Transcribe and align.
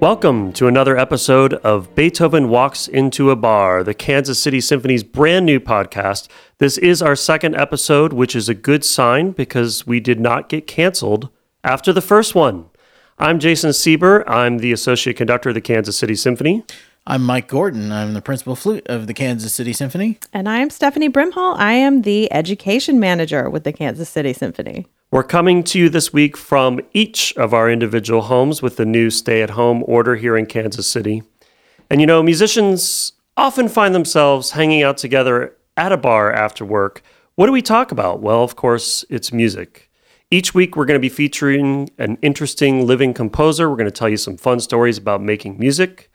Welcome 0.00 0.52
to 0.52 0.66
another 0.66 0.98
episode 0.98 1.54
of 1.54 1.94
Beethoven 1.94 2.50
Walks 2.50 2.86
into 2.86 3.30
a 3.30 3.36
Bar, 3.36 3.82
the 3.82 3.94
Kansas 3.94 4.38
City 4.38 4.60
Symphony's 4.60 5.02
brand 5.02 5.46
new 5.46 5.58
podcast. 5.58 6.28
This 6.58 6.76
is 6.76 7.00
our 7.00 7.16
second 7.16 7.56
episode, 7.56 8.12
which 8.12 8.36
is 8.36 8.50
a 8.50 8.54
good 8.54 8.84
sign 8.84 9.30
because 9.30 9.86
we 9.86 9.98
did 10.00 10.20
not 10.20 10.50
get 10.50 10.66
canceled 10.66 11.30
after 11.64 11.94
the 11.94 12.02
first 12.02 12.34
one. 12.34 12.66
I'm 13.18 13.38
Jason 13.38 13.72
Seber. 13.72 14.22
I'm 14.28 14.58
the 14.58 14.70
associate 14.70 15.16
conductor 15.16 15.48
of 15.48 15.54
the 15.54 15.62
Kansas 15.62 15.96
City 15.96 16.14
Symphony. 16.14 16.62
I'm 17.08 17.22
Mike 17.22 17.46
Gordon. 17.46 17.92
I'm 17.92 18.14
the 18.14 18.20
principal 18.20 18.56
flute 18.56 18.84
of 18.88 19.06
the 19.06 19.14
Kansas 19.14 19.54
City 19.54 19.72
Symphony. 19.72 20.18
And 20.32 20.48
I'm 20.48 20.70
Stephanie 20.70 21.08
Brimhall. 21.08 21.56
I 21.56 21.74
am 21.74 22.02
the 22.02 22.32
education 22.32 22.98
manager 22.98 23.48
with 23.48 23.62
the 23.62 23.72
Kansas 23.72 24.08
City 24.08 24.32
Symphony. 24.32 24.88
We're 25.12 25.22
coming 25.22 25.62
to 25.64 25.78
you 25.78 25.88
this 25.88 26.12
week 26.12 26.36
from 26.36 26.80
each 26.94 27.32
of 27.36 27.54
our 27.54 27.70
individual 27.70 28.22
homes 28.22 28.60
with 28.60 28.76
the 28.76 28.84
new 28.84 29.10
stay 29.10 29.40
at 29.40 29.50
home 29.50 29.84
order 29.86 30.16
here 30.16 30.36
in 30.36 30.46
Kansas 30.46 30.88
City. 30.88 31.22
And 31.88 32.00
you 32.00 32.08
know, 32.08 32.24
musicians 32.24 33.12
often 33.36 33.68
find 33.68 33.94
themselves 33.94 34.50
hanging 34.50 34.82
out 34.82 34.96
together 34.96 35.56
at 35.76 35.92
a 35.92 35.96
bar 35.96 36.32
after 36.32 36.64
work. 36.64 37.02
What 37.36 37.46
do 37.46 37.52
we 37.52 37.62
talk 37.62 37.92
about? 37.92 38.20
Well, 38.20 38.42
of 38.42 38.56
course, 38.56 39.04
it's 39.08 39.32
music. 39.32 39.92
Each 40.32 40.54
week, 40.54 40.74
we're 40.74 40.86
going 40.86 40.98
to 40.98 41.08
be 41.08 41.08
featuring 41.08 41.88
an 41.98 42.18
interesting 42.20 42.84
living 42.84 43.14
composer. 43.14 43.70
We're 43.70 43.76
going 43.76 43.84
to 43.84 43.92
tell 43.92 44.08
you 44.08 44.16
some 44.16 44.36
fun 44.36 44.58
stories 44.58 44.98
about 44.98 45.22
making 45.22 45.56
music, 45.56 46.10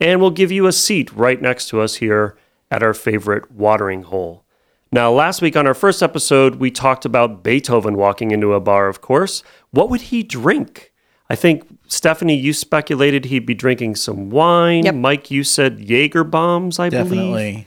and 0.00 0.20
we'll 0.20 0.30
give 0.30 0.52
you 0.52 0.66
a 0.66 0.72
seat 0.72 1.12
right 1.12 1.40
next 1.40 1.68
to 1.68 1.80
us 1.80 1.96
here 1.96 2.36
at 2.70 2.82
our 2.82 2.94
favorite 2.94 3.50
watering 3.50 4.04
hole. 4.04 4.44
Now, 4.90 5.10
last 5.10 5.42
week 5.42 5.56
on 5.56 5.66
our 5.66 5.74
first 5.74 6.02
episode, 6.02 6.56
we 6.56 6.70
talked 6.70 7.04
about 7.04 7.42
Beethoven 7.42 7.96
walking 7.96 8.30
into 8.30 8.54
a 8.54 8.60
bar, 8.60 8.88
of 8.88 9.00
course. 9.00 9.42
What 9.70 9.90
would 9.90 10.02
he 10.02 10.22
drink? 10.22 10.92
I 11.28 11.34
think, 11.34 11.66
Stephanie, 11.88 12.36
you 12.36 12.54
speculated 12.54 13.26
he'd 13.26 13.44
be 13.44 13.54
drinking 13.54 13.96
some 13.96 14.30
wine. 14.30 14.86
Yep. 14.86 14.94
Mike, 14.94 15.30
you 15.30 15.44
said 15.44 15.78
Jaeger 15.78 16.24
bombs, 16.24 16.78
I 16.78 16.88
believe. 16.88 17.04
Definitely. 17.04 17.66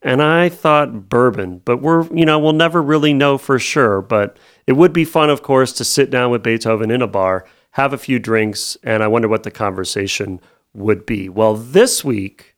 And 0.00 0.22
I 0.22 0.48
thought 0.48 1.08
bourbon, 1.08 1.60
but 1.64 1.78
we're, 1.78 2.06
you 2.14 2.24
know, 2.24 2.38
we'll 2.38 2.52
never 2.52 2.80
really 2.80 3.12
know 3.12 3.36
for 3.36 3.58
sure. 3.58 4.00
But 4.00 4.36
it 4.68 4.74
would 4.74 4.92
be 4.92 5.04
fun, 5.04 5.28
of 5.28 5.42
course, 5.42 5.72
to 5.72 5.84
sit 5.84 6.08
down 6.08 6.30
with 6.30 6.44
Beethoven 6.44 6.92
in 6.92 7.02
a 7.02 7.08
bar, 7.08 7.44
have 7.72 7.92
a 7.92 7.98
few 7.98 8.20
drinks, 8.20 8.76
and 8.84 9.02
I 9.02 9.08
wonder 9.08 9.26
what 9.26 9.42
the 9.42 9.50
conversation 9.50 10.40
would 10.74 11.06
be. 11.06 11.28
Well, 11.28 11.54
this 11.54 12.04
week, 12.04 12.56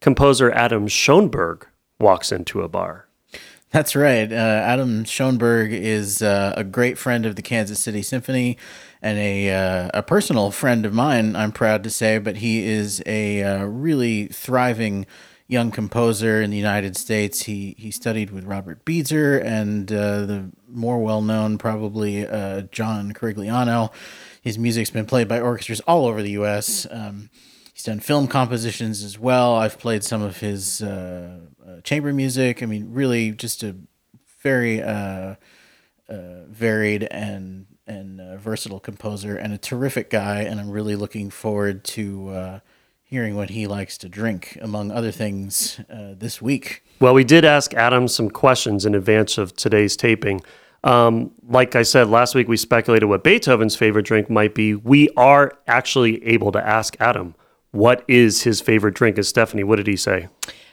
composer 0.00 0.50
Adam 0.52 0.88
Schoenberg 0.88 1.66
walks 1.98 2.32
into 2.32 2.62
a 2.62 2.68
bar. 2.68 3.06
That's 3.70 3.96
right. 3.96 4.30
Uh, 4.30 4.34
Adam 4.34 5.04
Schoenberg 5.04 5.72
is 5.72 6.20
uh, 6.20 6.52
a 6.56 6.62
great 6.62 6.98
friend 6.98 7.24
of 7.24 7.36
the 7.36 7.42
Kansas 7.42 7.80
City 7.80 8.02
Symphony 8.02 8.58
and 9.00 9.18
a, 9.18 9.50
uh, 9.50 9.90
a 9.94 10.02
personal 10.02 10.50
friend 10.50 10.84
of 10.84 10.92
mine, 10.92 11.34
I'm 11.34 11.52
proud 11.52 11.82
to 11.84 11.90
say, 11.90 12.18
but 12.18 12.36
he 12.36 12.64
is 12.64 13.02
a 13.06 13.42
uh, 13.42 13.64
really 13.64 14.26
thriving 14.26 15.06
young 15.48 15.70
composer 15.70 16.42
in 16.42 16.50
the 16.50 16.56
United 16.56 16.96
States. 16.98 17.42
He, 17.42 17.74
he 17.78 17.90
studied 17.90 18.30
with 18.30 18.44
Robert 18.44 18.84
Beaser 18.84 19.38
and 19.38 19.90
uh, 19.90 20.26
the 20.26 20.50
more 20.68 21.02
well 21.02 21.22
known, 21.22 21.56
probably, 21.56 22.26
uh, 22.26 22.62
John 22.72 23.12
Corigliano. 23.12 23.90
His 24.42 24.58
music's 24.58 24.90
been 24.90 25.06
played 25.06 25.28
by 25.28 25.40
orchestras 25.40 25.80
all 25.80 26.06
over 26.06 26.22
the 26.22 26.32
U.S. 26.32 26.86
Um, 26.90 27.30
He's 27.72 27.84
done 27.84 28.00
film 28.00 28.28
compositions 28.28 29.02
as 29.02 29.18
well. 29.18 29.56
I've 29.56 29.78
played 29.78 30.04
some 30.04 30.20
of 30.20 30.40
his 30.40 30.82
uh, 30.82 31.38
uh, 31.66 31.80
chamber 31.80 32.12
music. 32.12 32.62
I 32.62 32.66
mean, 32.66 32.92
really, 32.92 33.32
just 33.32 33.62
a 33.62 33.74
very 34.42 34.82
uh, 34.82 35.36
uh, 36.08 36.44
varied 36.48 37.04
and 37.04 37.66
and 37.86 38.20
uh, 38.20 38.36
versatile 38.36 38.78
composer, 38.78 39.36
and 39.36 39.52
a 39.54 39.58
terrific 39.58 40.10
guy. 40.10 40.40
And 40.40 40.60
I'm 40.60 40.70
really 40.70 40.96
looking 40.96 41.30
forward 41.30 41.82
to 41.84 42.28
uh, 42.28 42.60
hearing 43.02 43.36
what 43.36 43.50
he 43.50 43.66
likes 43.66 43.96
to 43.98 44.08
drink, 44.08 44.58
among 44.60 44.90
other 44.90 45.10
things, 45.10 45.80
this 45.88 46.40
week. 46.42 46.84
Well, 47.00 47.14
we 47.14 47.24
did 47.24 47.44
ask 47.44 47.74
Adam 47.74 48.06
some 48.06 48.30
questions 48.30 48.86
in 48.86 48.94
advance 48.94 49.38
of 49.38 49.56
today's 49.56 49.96
taping. 49.96 50.42
Um, 50.84 51.32
like 51.48 51.74
I 51.74 51.82
said 51.82 52.08
last 52.08 52.34
week, 52.34 52.48
we 52.48 52.56
speculated 52.56 53.06
what 53.06 53.24
Beethoven's 53.24 53.76
favorite 53.76 54.04
drink 54.04 54.28
might 54.28 54.54
be. 54.54 54.74
We 54.74 55.08
are 55.16 55.58
actually 55.66 56.24
able 56.26 56.52
to 56.52 56.66
ask 56.66 56.96
Adam 57.00 57.34
what 57.72 58.04
is 58.06 58.42
his 58.42 58.60
favorite 58.60 58.94
drink. 58.94 59.16
And 59.16 59.26
Stephanie, 59.26 59.64
what 59.64 59.76
did 59.76 59.86
he 59.86 59.96
say? 59.96 60.28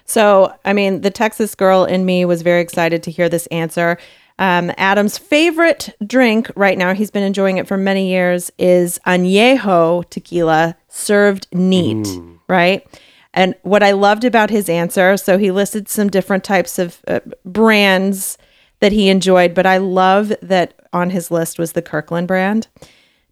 So, 0.05 0.53
I 0.65 0.73
mean, 0.73 1.01
the 1.01 1.11
Texas 1.11 1.55
girl 1.55 1.85
in 1.85 2.05
me 2.05 2.25
was 2.25 2.41
very 2.41 2.61
excited 2.61 3.03
to 3.03 3.11
hear 3.11 3.29
this 3.29 3.47
answer. 3.47 3.97
Um, 4.37 4.71
Adam's 4.77 5.17
favorite 5.17 5.95
drink 6.05 6.49
right 6.55 6.77
now, 6.77 6.93
he's 6.93 7.11
been 7.11 7.23
enjoying 7.23 7.57
it 7.57 7.67
for 7.67 7.77
many 7.77 8.09
years, 8.09 8.51
is 8.57 8.99
añejo 9.05 10.09
tequila 10.09 10.77
served 10.87 11.47
neat, 11.51 12.07
right? 12.47 12.87
And 13.33 13.53
what 13.63 13.83
I 13.83 13.91
loved 13.91 14.23
about 14.23 14.49
his 14.49 14.69
answer, 14.69 15.17
so 15.17 15.37
he 15.37 15.51
listed 15.51 15.89
some 15.89 16.09
different 16.09 16.43
types 16.43 16.79
of 16.79 17.01
uh, 17.07 17.19
brands 17.45 18.37
that 18.79 18.93
he 18.93 19.09
enjoyed, 19.09 19.53
but 19.53 19.65
I 19.65 19.77
love 19.77 20.33
that 20.41 20.73
on 20.93 21.09
his 21.09 21.29
list 21.29 21.59
was 21.59 21.73
the 21.73 21.81
Kirkland 21.81 22.27
brand 22.27 22.67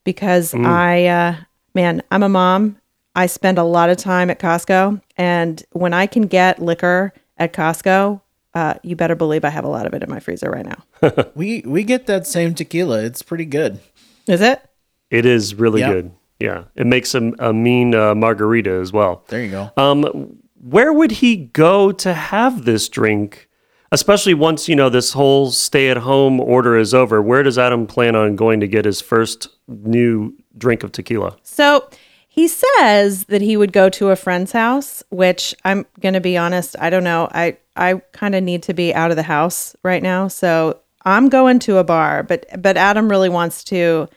because 0.03 0.53
I, 0.53 1.05
uh, 1.05 1.35
man, 1.73 2.03
I'm 2.11 2.21
a 2.21 2.29
mom. 2.29 2.79
I 3.17 3.25
spend 3.25 3.57
a 3.57 3.63
lot 3.63 3.89
of 3.89 3.97
time 3.97 4.29
at 4.29 4.39
Costco, 4.39 5.01
and 5.17 5.63
when 5.71 5.91
I 5.93 6.05
can 6.05 6.23
get 6.27 6.61
liquor 6.61 7.13
at 7.37 7.51
Costco, 7.51 8.21
uh, 8.53 8.75
you 8.83 8.95
better 8.95 9.15
believe 9.15 9.43
I 9.43 9.49
have 9.49 9.65
a 9.65 9.69
lot 9.69 9.85
of 9.87 9.93
it 9.93 10.03
in 10.03 10.09
my 10.09 10.19
freezer 10.19 10.49
right 10.51 10.65
now. 10.65 11.25
We 11.35 11.63
we 11.65 11.83
get 11.83 12.05
that 12.07 12.25
same 12.27 12.53
tequila. 12.53 13.03
It's 13.03 13.21
pretty 13.23 13.45
good. 13.45 13.79
Is 14.27 14.41
it? 14.41 14.61
It 15.09 15.25
is 15.25 15.55
really 15.55 15.81
Yeah. 15.81 15.91
good. 15.93 16.11
Yeah. 16.39 16.63
It 16.75 16.85
makes 16.85 17.15
a, 17.15 17.31
a 17.39 17.51
mean 17.53 17.95
uh, 17.95 18.13
margarita 18.13 18.69
as 18.71 18.93
well. 18.93 19.23
There 19.29 19.43
you 19.43 19.49
go. 19.51 19.71
Um, 19.77 20.37
where 20.61 20.93
would 20.93 21.11
he 21.11 21.35
go 21.37 21.91
to 21.91 22.13
have 22.13 22.65
this 22.65 22.87
drink? 22.89 23.49
Especially 23.91 24.33
once, 24.33 24.67
you 24.67 24.75
know, 24.75 24.89
this 24.89 25.13
whole 25.13 25.49
stay 25.51 25.89
at 25.89 25.97
home 25.97 26.39
order 26.39 26.77
is 26.77 26.93
over. 26.93 27.21
Where 27.21 27.41
does 27.41 27.57
Adam 27.57 27.87
plan 27.87 28.15
on 28.15 28.35
going 28.35 28.59
to 28.59 28.67
get 28.67 28.85
his 28.85 29.01
first 29.01 29.47
new 29.67 30.33
drink 30.57 30.83
of 30.83 30.91
tequila? 30.91 31.37
So 31.41 31.89
he 32.37 32.47
says 32.47 33.25
that 33.25 33.41
he 33.41 33.57
would 33.57 33.73
go 33.73 33.89
to 33.89 34.11
a 34.11 34.15
friend's 34.15 34.51
house, 34.51 35.03
which 35.09 35.55
I'm 35.65 35.87
going 35.99 36.13
to 36.13 36.21
be 36.21 36.37
honest, 36.37 36.75
I 36.79 36.91
don't 36.91 37.03
know. 37.03 37.27
I 37.31 37.57
I 37.75 37.95
kind 38.11 38.35
of 38.35 38.43
need 38.43 38.61
to 38.63 38.75
be 38.75 38.93
out 38.93 39.09
of 39.09 39.17
the 39.17 39.23
house 39.23 39.75
right 39.81 40.03
now, 40.03 40.27
so 40.27 40.79
I'm 41.03 41.29
going 41.29 41.57
to 41.59 41.77
a 41.77 41.83
bar, 41.83 42.21
but 42.21 42.45
but 42.61 42.77
Adam 42.77 43.09
really 43.09 43.27
wants 43.27 43.63
to 43.65 44.07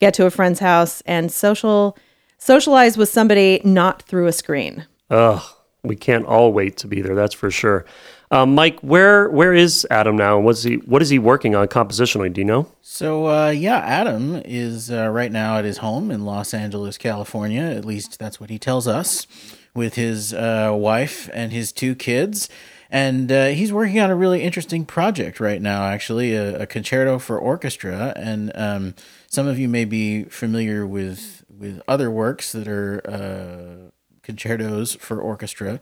get 0.00 0.12
to 0.14 0.26
a 0.26 0.30
friend's 0.30 0.60
house 0.60 1.00
and 1.06 1.32
social 1.32 1.96
socialize 2.36 2.98
with 2.98 3.08
somebody 3.08 3.62
not 3.64 4.02
through 4.02 4.26
a 4.26 4.32
screen. 4.32 4.86
Ugh, 5.08 5.42
we 5.82 5.96
can't 5.96 6.26
all 6.26 6.52
wait 6.52 6.76
to 6.76 6.86
be 6.86 7.00
there. 7.00 7.14
That's 7.14 7.34
for 7.34 7.50
sure. 7.50 7.86
Um, 8.32 8.54
Mike, 8.54 8.80
where 8.80 9.28
where 9.28 9.52
is 9.52 9.86
Adam 9.90 10.16
now? 10.16 10.40
What's 10.40 10.62
he 10.62 10.76
what 10.76 11.02
is 11.02 11.10
he 11.10 11.18
working 11.18 11.54
on 11.54 11.68
compositionally? 11.68 12.32
Do 12.32 12.40
you 12.40 12.46
know? 12.46 12.66
So 12.80 13.28
uh, 13.28 13.50
yeah, 13.50 13.76
Adam 13.76 14.40
is 14.46 14.90
uh, 14.90 15.08
right 15.08 15.30
now 15.30 15.58
at 15.58 15.66
his 15.66 15.78
home 15.78 16.10
in 16.10 16.24
Los 16.24 16.54
Angeles, 16.54 16.96
California. 16.96 17.60
At 17.60 17.84
least 17.84 18.18
that's 18.18 18.40
what 18.40 18.48
he 18.48 18.58
tells 18.58 18.88
us, 18.88 19.26
with 19.74 19.96
his 19.96 20.32
uh, 20.32 20.72
wife 20.74 21.28
and 21.34 21.52
his 21.52 21.72
two 21.72 21.94
kids. 21.94 22.48
And 22.90 23.30
uh, 23.30 23.48
he's 23.48 23.70
working 23.70 24.00
on 24.00 24.10
a 24.10 24.16
really 24.16 24.42
interesting 24.42 24.86
project 24.86 25.38
right 25.38 25.60
now, 25.60 25.84
actually, 25.84 26.34
a, 26.34 26.62
a 26.62 26.66
concerto 26.66 27.18
for 27.18 27.38
orchestra. 27.38 28.14
And 28.16 28.50
um, 28.54 28.94
some 29.26 29.46
of 29.46 29.58
you 29.58 29.68
may 29.68 29.84
be 29.84 30.24
familiar 30.24 30.86
with 30.86 31.44
with 31.50 31.82
other 31.86 32.10
works 32.10 32.52
that 32.52 32.66
are 32.66 33.02
uh, 33.06 33.90
concertos 34.22 34.94
for 34.94 35.20
orchestra. 35.20 35.80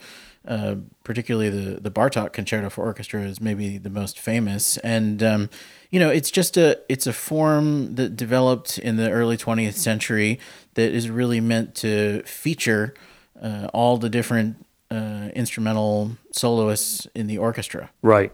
Uh, 0.49 0.77
particularly 1.05 1.51
the 1.51 1.81
the 1.81 1.91
Bartok 1.91 2.33
Concerto 2.33 2.71
for 2.71 2.85
Orchestra 2.85 3.21
is 3.21 3.43
maybe 3.43 3.77
the 3.77 3.91
most 3.91 4.19
famous, 4.19 4.79
and 4.79 5.23
um, 5.23 5.51
you 5.91 6.01
know 6.01 6.09
it's 6.09 6.31
just 6.31 6.57
a 6.57 6.79
it's 6.89 7.07
a 7.07 7.13
form 7.13 7.95
that 7.97 8.17
developed 8.17 8.79
in 8.79 8.97
the 8.97 9.11
early 9.11 9.37
20th 9.37 9.75
century 9.75 10.41
that 10.75 10.93
is 10.93 11.11
really 11.11 11.41
meant 11.41 11.75
to 11.75 12.23
feature 12.23 12.95
uh, 13.43 13.69
all 13.75 13.99
the 13.99 14.09
different 14.09 14.65
uh, 14.91 15.29
instrumental 15.35 16.17
soloists 16.33 17.07
in 17.15 17.27
the 17.27 17.39
orchestra. 17.39 17.91
Right. 18.03 18.33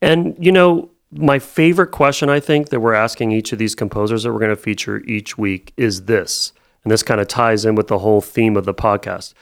And, 0.00 0.36
you 0.38 0.52
know, 0.52 0.90
my 1.10 1.38
favorite 1.38 1.92
question 1.92 2.28
I 2.28 2.40
think 2.40 2.70
that 2.70 2.80
we're 2.80 2.94
asking 2.94 3.32
each 3.32 3.52
of 3.52 3.58
these 3.58 3.74
composers 3.74 4.24
that 4.24 4.32
we're 4.32 4.40
going 4.40 4.50
to 4.50 4.56
feature 4.56 5.02
each 5.06 5.38
week 5.38 5.72
is 5.76 6.04
this. 6.04 6.52
And 6.82 6.90
this 6.90 7.02
kind 7.02 7.20
of 7.20 7.28
ties 7.28 7.64
in 7.64 7.74
with 7.74 7.88
the 7.88 8.00
whole 8.00 8.20
theme 8.20 8.56
of 8.56 8.64
the 8.66 8.74
podcast. 8.74 9.32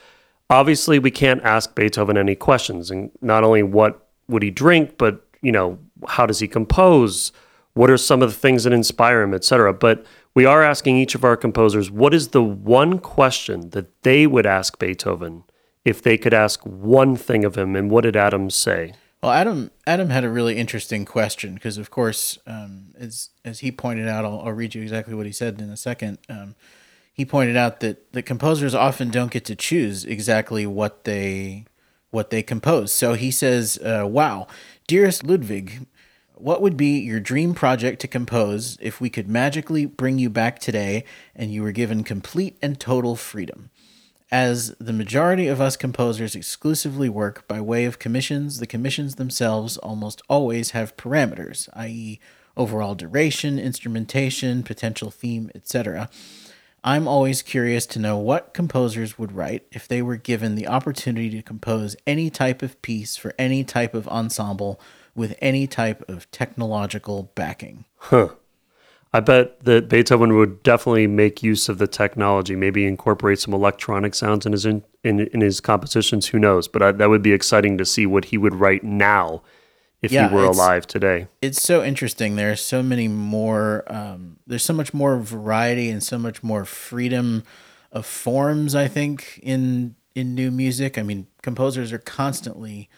Obviously, 0.51 0.99
we 0.99 1.11
can't 1.11 1.43
ask 1.43 1.75
Beethoven 1.75 2.17
any 2.17 2.35
questions. 2.35 2.91
And 2.91 3.11
not 3.21 3.45
only 3.45 3.63
what 3.63 4.07
would 4.29 4.43
he 4.43 4.51
drink, 4.51 4.99
but, 4.99 5.27
you 5.41 5.53
know, 5.53 5.79
how 6.07 6.27
does 6.27 6.41
he 6.41 6.49
compose? 6.49 7.33
What 7.75 7.91
are 7.91 7.97
some 7.97 8.23
of 8.23 8.31
the 8.31 8.37
things 8.37 8.65
that 8.65 8.73
inspire 8.73 9.23
him, 9.23 9.33
etc? 9.33 9.73
But 9.73 10.05
we 10.35 10.45
are 10.45 10.63
asking 10.63 10.97
each 10.99 11.15
of 11.15 11.25
our 11.25 11.37
composers 11.37 11.91
what 11.91 12.15
is 12.15 12.29
the 12.29 12.43
one 12.43 12.99
question 12.99 13.71
that 13.71 14.03
they 14.03 14.27
would 14.27 14.47
ask 14.47 14.79
Beethoven 14.79 15.45
if 15.85 16.03
they 16.03 16.17
could 16.19 16.35
ask 16.35 16.61
one 16.65 17.17
thing 17.17 17.45
of 17.45 17.57
him? 17.57 17.75
And 17.75 17.91
what 17.91 18.03
did 18.03 18.17
Adam 18.17 18.51
say? 18.51 18.95
Well, 19.23 19.33
Adam 19.33 19.71
Adam 19.87 20.11
had 20.11 20.25
a 20.25 20.29
really 20.29 20.57
interesting 20.57 21.05
question 21.05 21.55
because, 21.55 21.79
of 21.79 21.91
course, 21.91 22.39
um, 22.47 22.89
as 22.99 23.31
as 23.45 23.61
he 23.61 23.71
pointed 23.71 24.09
out, 24.09 24.25
I'll, 24.25 24.41
I'll 24.41 24.53
read 24.53 24.75
you 24.75 24.83
exactly 24.83 25.15
what 25.15 25.27
he 25.27 25.33
said 25.33 25.61
in 25.61 25.71
a 25.71 25.77
second. 25.77 26.19
Um, 26.29 26.57
he 27.13 27.25
pointed 27.25 27.57
out 27.57 27.81
that 27.81 28.13
the 28.13 28.23
composers 28.23 28.75
often 28.75 29.11
don't 29.11 29.31
get 29.31 29.45
to 29.45 29.55
choose 29.55 30.05
exactly 30.05 30.67
what 30.67 31.05
they 31.05 31.67
what 32.11 32.31
they 32.31 32.43
compose. 32.43 32.93
So 32.93 33.15
he 33.15 33.31
says, 33.31 33.79
uh, 33.79 34.07
"Wow, 34.07 34.47
dearest 34.87 35.25
Ludwig, 35.25 35.87
what 36.35 36.61
would 36.61 36.77
be 36.77 36.99
your 36.99 37.21
dream 37.21 37.55
project 37.55 38.01
to 38.01 38.09
compose 38.09 38.77
if 38.81 39.01
we 39.01 39.09
could 39.09 39.29
magically 39.29 39.87
bring 39.87 40.19
you 40.19 40.29
back 40.29 40.59
today 40.59 41.05
and 41.35 41.53
you 41.53 41.63
were 41.63 41.73
given 41.73 42.05
complete 42.05 42.57
and 42.63 42.79
total 42.79 43.17
freedom?" 43.17 43.71
As 44.31 44.75
the 44.81 44.95
majority 44.95 45.47
of 45.47 45.61
us 45.61 45.77
composers 45.77 46.35
exclusively 46.35 47.11
work 47.11 47.47
by 47.47 47.61
way 47.61 47.85
of 47.85 47.99
commissions, 47.99 48.61
the 48.61 48.67
commissions 48.67 49.17
themselves 49.17 49.77
almost 49.77 50.23
always 50.27 50.71
have 50.71 50.97
parameters, 50.97 51.69
i.e., 51.75 52.19
overall 52.57 52.95
duration, 52.95 53.59
instrumentation, 53.59 54.63
potential 54.63 55.11
theme, 55.11 55.51
etc. 55.55 56.09
I'm 56.85 57.07
always 57.07 57.43
curious 57.43 57.87
to 57.87 58.01
know 58.01 58.17
what 58.17 58.55
composers 58.55 59.17
would 59.17 59.33
write 59.33 59.67
if 59.71 59.87
they 59.87 60.03
were 60.03 60.17
given 60.17 60.57
the 60.57 60.67
opportunity 60.67 61.31
to 61.31 61.43
compose 61.43 61.95
any 62.07 62.29
type 62.29 62.61
of 62.61 62.81
piece 62.83 63.17
for 63.17 63.33
any 63.39 63.63
type 63.63 63.95
of 63.95 64.09
ensemble 64.09 64.81
with 65.15 65.37
any 65.41 65.67
type 65.67 66.03
of 66.09 66.29
technological 66.33 67.31
backing. 67.35 67.85
Huh. 67.97 68.31
I 69.15 69.21
bet 69.21 69.63
that 69.65 69.89
Beethoven 69.89 70.35
would 70.37 70.63
definitely 70.63 71.07
make 71.07 71.43
use 71.43 71.69
of 71.69 71.79
the 71.79 71.87
technology, 71.87 72.57
maybe 72.57 72.87
incorporate 72.87 73.39
some 73.39 73.53
electronic 73.53 74.15
sounds 74.15 74.47
in 74.47 74.53
his 74.53 74.65
in, 74.65 74.83
in, 75.05 75.21
in 75.29 75.43
his 75.43 75.61
compositions. 75.61 76.29
Who 76.29 76.39
knows? 76.39 76.67
But 76.67 76.83
I, 76.83 76.93
that 76.93 77.11
would 77.11 77.23
be 77.23 77.33
exciting 77.33 77.77
to 77.79 77.85
see 77.85 78.07
what 78.07 78.27
he 78.27 78.39
would 78.39 78.55
write 78.55 78.83
now 78.83 79.43
if 80.03 80.13
Yeah, 80.13 80.29
he 80.29 80.35
were 80.35 80.45
alive 80.45 80.87
today. 80.87 81.29
It's 81.41 81.63
so 81.63 81.83
interesting. 81.83 82.37
There 82.37 82.51
are 82.51 82.57
so 82.57 82.83
many 82.83 83.09
more. 83.09 83.85
Um, 83.87 84.39
there's 84.47 84.65
so 84.65 84.75
much 84.75 84.93
more 84.93 85.19
variety 85.19 85.89
and 85.89 86.03
so 86.03 86.19
much 86.19 86.43
more 86.43 86.65
freedom 86.65 87.45
of 87.91 88.05
forms. 88.05 88.75
I 88.75 88.89
think 88.89 89.41
in 89.43 89.95
in 90.15 90.35
new 90.35 90.51
music. 90.51 90.99
I 90.99 91.03
mean, 91.03 91.27
composers 91.43 91.93
are 91.93 91.99
constantly, 91.99 92.89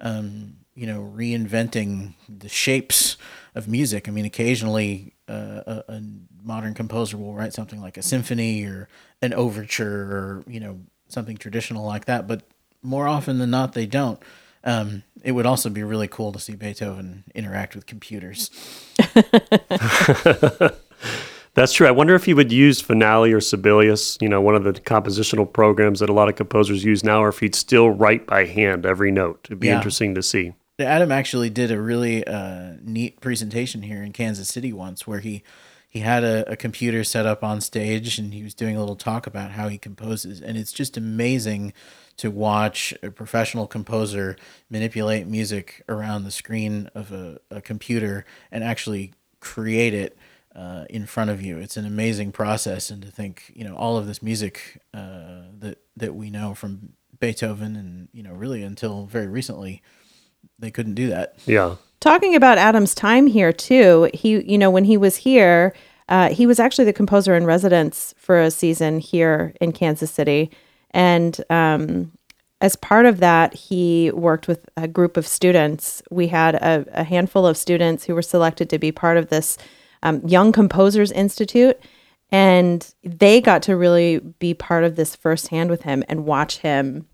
um, 0.00 0.56
you 0.74 0.86
know, 0.86 1.12
reinventing 1.14 2.14
the 2.28 2.48
shapes 2.48 3.16
of 3.54 3.68
music. 3.68 4.08
I 4.08 4.12
mean, 4.12 4.24
occasionally 4.24 5.14
uh, 5.28 5.62
a, 5.66 5.84
a 5.88 6.02
modern 6.42 6.74
composer 6.74 7.16
will 7.16 7.34
write 7.34 7.54
something 7.54 7.80
like 7.80 7.96
a 7.96 8.02
symphony 8.02 8.64
or 8.64 8.88
an 9.22 9.34
overture 9.34 10.02
or 10.02 10.44
you 10.46 10.60
know 10.60 10.80
something 11.08 11.36
traditional 11.36 11.84
like 11.84 12.04
that. 12.06 12.26
But 12.26 12.42
more 12.82 13.06
often 13.06 13.38
than 13.38 13.50
not, 13.50 13.72
they 13.72 13.86
don't. 13.86 14.20
Um, 14.64 15.02
it 15.22 15.32
would 15.32 15.46
also 15.46 15.70
be 15.70 15.82
really 15.82 16.08
cool 16.08 16.32
to 16.32 16.38
see 16.38 16.54
Beethoven 16.54 17.24
interact 17.34 17.74
with 17.74 17.86
computers. 17.86 18.50
That's 21.54 21.72
true. 21.72 21.86
I 21.88 21.90
wonder 21.90 22.14
if 22.14 22.24
he 22.26 22.34
would 22.34 22.52
use 22.52 22.80
Finale 22.80 23.32
or 23.32 23.40
Sibelius, 23.40 24.16
you 24.20 24.28
know, 24.28 24.40
one 24.40 24.54
of 24.54 24.62
the 24.62 24.72
compositional 24.72 25.52
programs 25.52 25.98
that 26.00 26.08
a 26.08 26.12
lot 26.12 26.28
of 26.28 26.36
composers 26.36 26.84
use 26.84 27.02
now, 27.02 27.22
or 27.22 27.28
if 27.28 27.40
he'd 27.40 27.56
still 27.56 27.90
write 27.90 28.26
by 28.26 28.44
hand 28.46 28.86
every 28.86 29.10
note. 29.10 29.40
It'd 29.46 29.58
be 29.60 29.66
Yeah. 29.66 29.76
interesting 29.76 30.14
to 30.14 30.22
see. 30.22 30.52
Adam 30.78 31.10
actually 31.12 31.50
did 31.50 31.70
a 31.70 31.80
really 31.80 32.24
uh, 32.26 32.74
neat 32.82 33.20
presentation 33.20 33.82
here 33.82 34.02
in 34.02 34.12
Kansas 34.12 34.48
City 34.48 34.72
once, 34.72 35.06
where 35.06 35.18
he 35.20 35.42
he 35.90 35.98
had 35.98 36.22
a, 36.22 36.52
a 36.52 36.56
computer 36.56 37.02
set 37.02 37.26
up 37.26 37.42
on 37.42 37.60
stage 37.60 38.16
and 38.16 38.32
he 38.32 38.44
was 38.44 38.54
doing 38.54 38.76
a 38.76 38.80
little 38.80 38.96
talk 38.96 39.26
about 39.26 39.50
how 39.50 39.68
he 39.68 39.76
composes, 39.76 40.40
and 40.40 40.56
it's 40.56 40.72
just 40.72 40.96
amazing 40.96 41.72
to 42.16 42.30
watch 42.30 42.94
a 43.02 43.10
professional 43.10 43.66
composer 43.66 44.36
manipulate 44.68 45.26
music 45.26 45.82
around 45.88 46.22
the 46.22 46.30
screen 46.30 46.88
of 46.94 47.10
a, 47.12 47.40
a 47.50 47.60
computer 47.60 48.24
and 48.52 48.62
actually 48.62 49.12
create 49.40 49.92
it 49.92 50.16
uh, 50.54 50.84
in 50.88 51.06
front 51.06 51.30
of 51.30 51.42
you. 51.42 51.58
It's 51.58 51.76
an 51.76 51.86
amazing 51.86 52.30
process, 52.32 52.90
and 52.90 53.02
to 53.02 53.10
think, 53.10 53.52
you 53.54 53.64
know, 53.64 53.74
all 53.74 53.96
of 53.96 54.06
this 54.06 54.22
music 54.22 54.80
uh, 54.94 55.42
that 55.58 55.78
that 55.96 56.14
we 56.14 56.30
know 56.30 56.54
from 56.54 56.92
Beethoven, 57.18 57.74
and 57.74 58.08
you 58.12 58.22
know, 58.22 58.32
really 58.32 58.62
until 58.62 59.06
very 59.06 59.26
recently, 59.26 59.82
they 60.58 60.70
couldn't 60.70 60.94
do 60.94 61.08
that. 61.08 61.34
Yeah. 61.46 61.76
Talking 62.00 62.34
about 62.34 62.56
Adam's 62.56 62.94
time 62.94 63.26
here 63.26 63.52
too, 63.52 64.10
he 64.14 64.42
you 64.50 64.56
know 64.56 64.70
when 64.70 64.84
he 64.84 64.96
was 64.96 65.16
here, 65.16 65.74
uh, 66.08 66.30
he 66.30 66.46
was 66.46 66.58
actually 66.58 66.86
the 66.86 66.94
composer 66.94 67.34
in 67.36 67.44
residence 67.44 68.14
for 68.16 68.40
a 68.40 68.50
season 68.50 69.00
here 69.00 69.54
in 69.60 69.72
Kansas 69.72 70.10
City, 70.10 70.50
and 70.92 71.44
um, 71.50 72.12
as 72.62 72.74
part 72.74 73.04
of 73.04 73.20
that, 73.20 73.52
he 73.52 74.10
worked 74.12 74.48
with 74.48 74.66
a 74.78 74.88
group 74.88 75.18
of 75.18 75.26
students. 75.26 76.02
We 76.10 76.28
had 76.28 76.54
a, 76.54 76.86
a 76.92 77.04
handful 77.04 77.46
of 77.46 77.58
students 77.58 78.04
who 78.04 78.14
were 78.14 78.22
selected 78.22 78.70
to 78.70 78.78
be 78.78 78.92
part 78.92 79.18
of 79.18 79.28
this 79.28 79.58
um, 80.02 80.26
Young 80.26 80.52
Composers 80.52 81.12
Institute, 81.12 81.78
and 82.30 82.94
they 83.02 83.42
got 83.42 83.62
to 83.64 83.76
really 83.76 84.20
be 84.20 84.54
part 84.54 84.84
of 84.84 84.96
this 84.96 85.14
firsthand 85.14 85.68
with 85.68 85.82
him 85.82 86.02
and 86.08 86.24
watch 86.24 86.58
him 86.58 87.06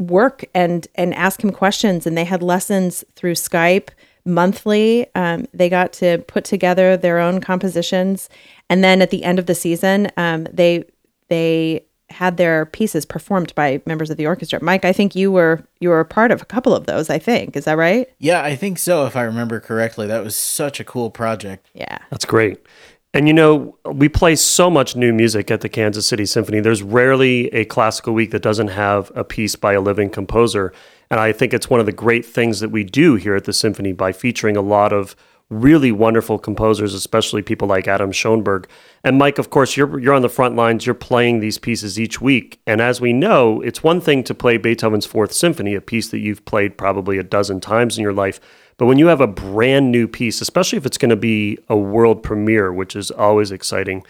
work 0.00 0.44
and 0.52 0.88
and 0.96 1.14
ask 1.14 1.44
him 1.44 1.52
questions. 1.52 2.08
And 2.08 2.18
they 2.18 2.24
had 2.24 2.42
lessons 2.42 3.04
through 3.14 3.34
skype 3.34 3.90
monthly 4.24 5.06
um, 5.14 5.46
they 5.52 5.68
got 5.68 5.92
to 5.92 6.18
put 6.28 6.44
together 6.44 6.96
their 6.96 7.18
own 7.18 7.40
compositions 7.40 8.28
and 8.68 8.82
then 8.82 9.02
at 9.02 9.10
the 9.10 9.24
end 9.24 9.38
of 9.38 9.46
the 9.46 9.54
season 9.54 10.10
um, 10.16 10.46
they 10.52 10.84
they 11.28 11.84
had 12.10 12.36
their 12.36 12.66
pieces 12.66 13.06
performed 13.06 13.54
by 13.54 13.80
members 13.86 14.10
of 14.10 14.16
the 14.18 14.26
orchestra 14.26 14.62
mike 14.62 14.84
i 14.84 14.92
think 14.92 15.14
you 15.14 15.32
were 15.32 15.64
you 15.80 15.88
were 15.88 16.00
a 16.00 16.04
part 16.04 16.30
of 16.30 16.42
a 16.42 16.44
couple 16.44 16.74
of 16.74 16.84
those 16.86 17.08
i 17.08 17.18
think 17.18 17.56
is 17.56 17.64
that 17.64 17.76
right 17.76 18.08
Yeah, 18.18 18.42
I 18.42 18.54
think 18.54 18.78
so. 18.78 19.06
If 19.06 19.16
I 19.16 19.22
remember 19.22 19.58
correctly, 19.58 20.06
that 20.06 20.22
was 20.22 20.36
such 20.36 20.78
a 20.78 20.84
cool 20.84 21.10
project. 21.10 21.68
yeah 21.74 21.98
That's 22.10 22.24
great. 22.24 22.58
And 23.14 23.26
you 23.26 23.34
know, 23.34 23.76
we 23.84 24.08
play 24.08 24.36
so 24.36 24.70
much 24.70 24.96
new 24.96 25.12
music 25.12 25.50
at 25.50 25.60
the 25.60 25.68
Kansas 25.68 26.06
City 26.06 26.24
Symphony. 26.24 26.60
There's 26.60 26.82
rarely 26.82 27.48
a 27.48 27.64
classical 27.66 28.14
week 28.14 28.30
that 28.30 28.42
doesn't 28.42 28.68
have 28.68 29.12
a 29.14 29.22
piece 29.22 29.54
by 29.54 29.74
a 29.74 29.80
living 29.80 30.08
composer. 30.08 30.72
And 31.12 31.20
I 31.20 31.30
think 31.30 31.52
it's 31.52 31.68
one 31.68 31.78
of 31.78 31.84
the 31.84 31.92
great 31.92 32.24
things 32.24 32.60
that 32.60 32.70
we 32.70 32.84
do 32.84 33.16
here 33.16 33.36
at 33.36 33.44
the 33.44 33.52
Symphony 33.52 33.92
by 33.92 34.12
featuring 34.12 34.56
a 34.56 34.62
lot 34.62 34.94
of 34.94 35.14
really 35.50 35.92
wonderful 35.92 36.38
composers, 36.38 36.94
especially 36.94 37.42
people 37.42 37.68
like 37.68 37.86
Adam 37.86 38.12
Schoenberg. 38.12 38.66
And 39.04 39.18
Mike, 39.18 39.36
of 39.36 39.50
course, 39.50 39.76
you're 39.76 40.00
you're 40.00 40.14
on 40.14 40.22
the 40.22 40.30
front 40.30 40.56
lines. 40.56 40.86
You're 40.86 40.94
playing 40.94 41.40
these 41.40 41.58
pieces 41.58 42.00
each 42.00 42.22
week. 42.22 42.62
And 42.66 42.80
as 42.80 42.98
we 42.98 43.12
know, 43.12 43.60
it's 43.60 43.82
one 43.82 44.00
thing 44.00 44.24
to 44.24 44.34
play 44.34 44.56
Beethoven's 44.56 45.04
Fourth 45.04 45.34
Symphony, 45.34 45.74
a 45.74 45.82
piece 45.82 46.08
that 46.08 46.20
you've 46.20 46.46
played 46.46 46.78
probably 46.78 47.18
a 47.18 47.22
dozen 47.22 47.60
times 47.60 47.98
in 47.98 48.02
your 48.02 48.14
life. 48.14 48.40
But 48.78 48.86
when 48.86 48.96
you 48.96 49.08
have 49.08 49.20
a 49.20 49.26
brand 49.26 49.92
new 49.92 50.08
piece, 50.08 50.40
especially 50.40 50.78
if 50.78 50.86
it's 50.86 50.96
going 50.96 51.10
to 51.10 51.16
be 51.16 51.58
a 51.68 51.76
world 51.76 52.22
premiere, 52.22 52.72
which 52.72 52.96
is 52.96 53.10
always 53.10 53.52
exciting, 53.52 54.02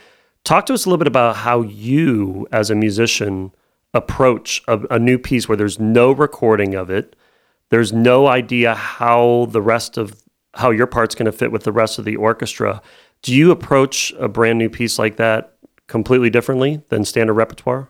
talk 0.44 0.66
to 0.66 0.74
us 0.74 0.84
a 0.84 0.88
little 0.88 0.98
bit 0.98 1.08
about 1.08 1.34
how 1.34 1.62
you, 1.62 2.46
as 2.52 2.70
a 2.70 2.76
musician, 2.76 3.50
approach 3.94 4.62
a, 4.68 4.78
a 4.90 4.98
new 4.98 5.18
piece 5.18 5.48
where 5.48 5.56
there's 5.56 5.78
no 5.78 6.12
recording 6.12 6.74
of 6.74 6.90
it, 6.90 7.16
there's 7.70 7.92
no 7.92 8.26
idea 8.26 8.74
how 8.74 9.46
the 9.50 9.62
rest 9.62 9.96
of 9.96 10.22
how 10.54 10.70
your 10.70 10.86
part's 10.86 11.14
going 11.14 11.26
to 11.26 11.32
fit 11.32 11.50
with 11.50 11.64
the 11.64 11.72
rest 11.72 11.98
of 11.98 12.04
the 12.04 12.16
orchestra. 12.16 12.82
Do 13.22 13.34
you 13.34 13.50
approach 13.50 14.12
a 14.18 14.28
brand 14.28 14.58
new 14.58 14.68
piece 14.68 14.98
like 14.98 15.16
that 15.16 15.56
completely 15.86 16.30
differently 16.30 16.82
than 16.88 17.04
standard 17.04 17.34
repertoire? 17.34 17.88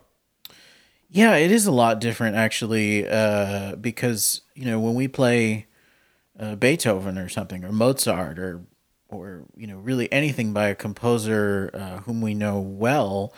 Yeah, 1.08 1.36
it 1.36 1.50
is 1.50 1.66
a 1.66 1.72
lot 1.72 2.00
different 2.00 2.36
actually, 2.36 3.06
uh, 3.06 3.76
because 3.76 4.42
you 4.54 4.64
know 4.64 4.80
when 4.80 4.94
we 4.94 5.08
play 5.08 5.66
uh, 6.38 6.56
Beethoven 6.56 7.18
or 7.18 7.28
something, 7.28 7.64
or 7.64 7.72
Mozart, 7.72 8.38
or 8.38 8.62
or 9.08 9.44
you 9.56 9.66
know 9.66 9.76
really 9.76 10.10
anything 10.10 10.52
by 10.52 10.68
a 10.68 10.74
composer 10.74 11.70
uh, 11.74 11.98
whom 11.98 12.22
we 12.22 12.34
know 12.34 12.60
well, 12.60 13.34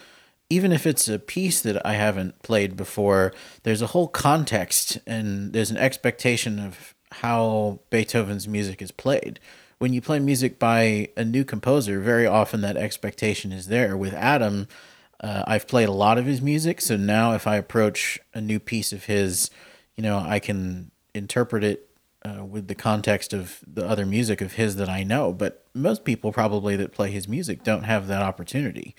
even 0.51 0.73
if 0.73 0.87
it's 0.87 1.09
a 1.09 1.19
piece 1.19 1.61
that 1.63 1.85
I 1.87 1.95
haven't 1.95 2.43
played 2.43 2.77
before, 2.77 3.33
there's 3.63 3.83
a 3.83 3.89
whole 3.89 4.09
context 4.09 4.99
and 5.07 5.53
there's 5.53 5.71
an 5.71 5.77
expectation 5.77 6.59
of 6.59 6.95
how 7.13 7.81
Beethoven's 7.91 8.47
music 8.47 8.83
is 8.83 8.91
played. 8.91 9.41
When 9.79 9.93
you 9.93 10.01
play 10.01 10.19
music 10.19 10.59
by 10.59 11.09
a 11.17 11.25
new 11.25 11.45
composer, 11.45 12.01
very 12.01 12.27
often 12.27 12.61
that 12.61 12.77
expectation 12.77 13.53
is 13.53 13.69
there. 13.69 13.97
With 13.97 14.15
Adam, 14.15 14.69
uh, 15.21 15.45
I've 15.47 15.67
played 15.67 15.89
a 15.89 15.93
lot 15.93 16.19
of 16.19 16.27
his 16.27 16.43
music, 16.43 16.81
so 16.81 16.97
now 16.97 17.33
if 17.33 17.47
I 17.47 17.57
approach 17.57 18.19
a 18.35 18.41
new 18.41 18.59
piece 18.59 18.93
of 18.93 19.05
his, 19.05 19.51
you 19.97 20.03
know, 20.03 20.19
I 20.19 20.39
can 20.39 20.91
interpret 21.15 21.65
it 21.65 21.89
uh, 22.25 22.45
with 22.45 22.69
the 22.69 22.75
context 22.75 23.33
of 23.33 23.61
the 23.67 23.87
other 23.87 24.07
music 24.07 24.41
of 24.41 24.55
his 24.55 24.77
that 24.77 24.89
I 24.89 25.03
know. 25.03 25.33
But 25.33 25.65
most 25.75 26.05
people 26.05 26.33
probably 26.33 26.77
that 26.77 26.93
play 26.93 27.11
his 27.11 27.29
music 27.29 27.63
don't 27.63 27.85
have 27.85 28.07
that 28.09 28.23
opportunity. 28.23 28.95